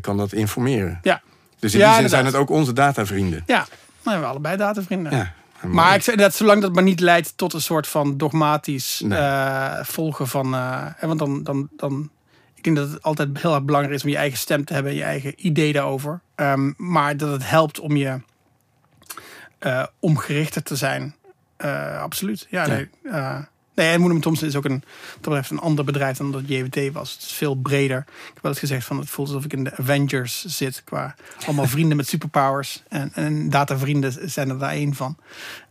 kan 0.00 0.16
dat 0.16 0.32
informeren. 0.32 0.98
Ja. 1.02 1.22
Dus 1.58 1.72
in 1.72 1.78
Ja, 1.78 1.90
die 1.90 2.00
zin 2.00 2.08
zijn 2.08 2.24
het 2.24 2.34
ook 2.34 2.50
onze 2.50 2.72
datavrienden. 2.72 3.42
Ja, 3.46 3.56
nou, 3.56 3.68
we 4.02 4.10
hebben 4.10 4.28
allebei 4.28 4.56
datavrienden. 4.56 5.12
Ja, 5.16 5.32
Maar 5.66 5.94
ik 5.94 6.02
zeg 6.02 6.14
dat 6.14 6.34
zolang 6.34 6.62
dat 6.62 6.74
maar 6.74 6.82
niet 6.82 7.00
leidt 7.00 7.36
tot 7.36 7.52
een 7.52 7.60
soort 7.60 7.86
van 7.86 8.16
dogmatisch 8.16 9.00
Nee. 9.04 9.18
eh, 9.18 9.84
volgen 9.84 10.28
van. 10.28 10.54
eh, 10.54 10.86
want 11.00 11.18
dan, 11.18 11.42
dan, 11.42 11.68
dan. 11.76 12.10
Ik 12.54 12.64
denk 12.64 12.76
dat 12.76 12.90
het 12.90 13.02
altijd 13.02 13.28
heel 13.32 13.54
erg 13.54 13.62
belangrijk 13.62 13.96
is 13.96 14.04
om 14.04 14.10
je 14.10 14.16
eigen 14.16 14.38
stem 14.38 14.64
te 14.64 14.72
hebben, 14.74 14.92
en 14.92 14.98
je 14.98 15.04
eigen 15.04 15.32
idee 15.36 15.72
daarover. 15.72 16.20
Ehm, 16.34 16.72
maar 16.76 17.16
dat 17.16 17.30
het 17.30 17.48
helpt 17.50 17.78
om 17.80 17.96
je 17.96 18.20
eh, 19.58 19.84
omgerichter 19.98 20.62
te 20.62 20.76
zijn. 20.76 21.14
Absoluut. 22.00 22.46
Ja, 22.50 22.66
Ja. 22.66 22.68
nee. 22.74 22.88
Nee, 23.80 23.92
en 23.92 24.00
Moenem 24.00 24.20
Thompson 24.20 24.48
is 24.48 24.56
ook 24.56 24.64
een, 24.64 24.82
dat 25.12 25.20
betreft 25.20 25.50
een 25.50 25.58
ander 25.58 25.84
bedrijf 25.84 26.16
dan 26.16 26.32
dat 26.32 26.42
JWT 26.46 26.92
was. 26.92 27.12
Het 27.12 27.22
is 27.22 27.32
veel 27.32 27.54
breder. 27.54 27.98
Ik 27.98 28.30
heb 28.34 28.42
wel 28.42 28.50
eens 28.50 28.60
gezegd 28.60 28.86
van 28.86 28.98
het 28.98 29.10
voelt 29.10 29.28
alsof 29.28 29.44
ik 29.44 29.52
in 29.52 29.64
de 29.64 29.76
Avengers 29.76 30.44
zit. 30.44 30.82
Qua 30.84 31.14
allemaal 31.46 31.66
vrienden 31.76 31.96
met 31.96 32.08
superpowers. 32.08 32.82
En, 32.88 33.10
en 33.14 33.50
datavrienden 33.50 34.30
zijn 34.30 34.48
er 34.48 34.58
daar 34.58 34.70
één 34.70 34.94
van. 34.94 35.16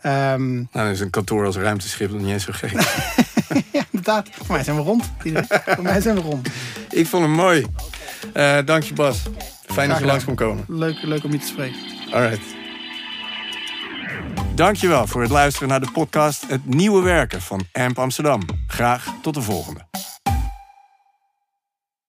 Ehm, 0.02 0.54
Nou, 0.54 0.68
dan 0.72 0.88
is 0.88 1.00
een 1.00 1.10
kantoor 1.10 1.46
als 1.46 1.56
ruimteschip 1.56 2.12
nog 2.12 2.22
niet 2.22 2.30
eens 2.32 2.44
zo 2.44 2.52
gek. 2.56 2.72
ja, 3.74 3.86
inderdaad. 3.92 4.30
Voor 4.32 4.56
mij 4.56 4.64
zijn 4.64 4.76
we 4.76 4.82
rond. 4.82 5.12
Voor 5.66 5.84
mij 5.84 6.02
zijn 6.02 6.16
we 6.16 6.22
rond. 6.22 6.50
ik 6.90 7.08
vond 7.08 7.24
hem 7.24 7.32
mooi. 7.34 7.66
Eh, 8.34 8.58
dank 8.66 8.84
je, 8.84 8.94
Bas. 8.94 9.22
Fijn 9.66 9.90
dat 9.90 10.00
je 10.00 10.06
langs 10.06 10.24
kon 10.24 10.36
komen. 10.36 10.64
Leuk, 10.68 11.02
leuk 11.02 11.24
om 11.24 11.32
je 11.32 11.38
te 11.38 11.48
spreken. 11.48 11.80
Alright. 12.12 12.59
Dankjewel 14.60 15.08
voor 15.08 15.22
het 15.22 15.32
luisteren 15.32 15.68
naar 15.68 15.80
de 15.80 15.92
podcast 15.92 16.48
Het 16.48 16.66
Nieuwe 16.66 17.02
Werken 17.02 17.42
van 17.42 17.66
AMP 17.72 18.00
Amsterdam. 18.00 18.42
Graag 18.68 19.14
tot 19.22 19.34
de 19.34 19.42
volgende. 19.42 19.89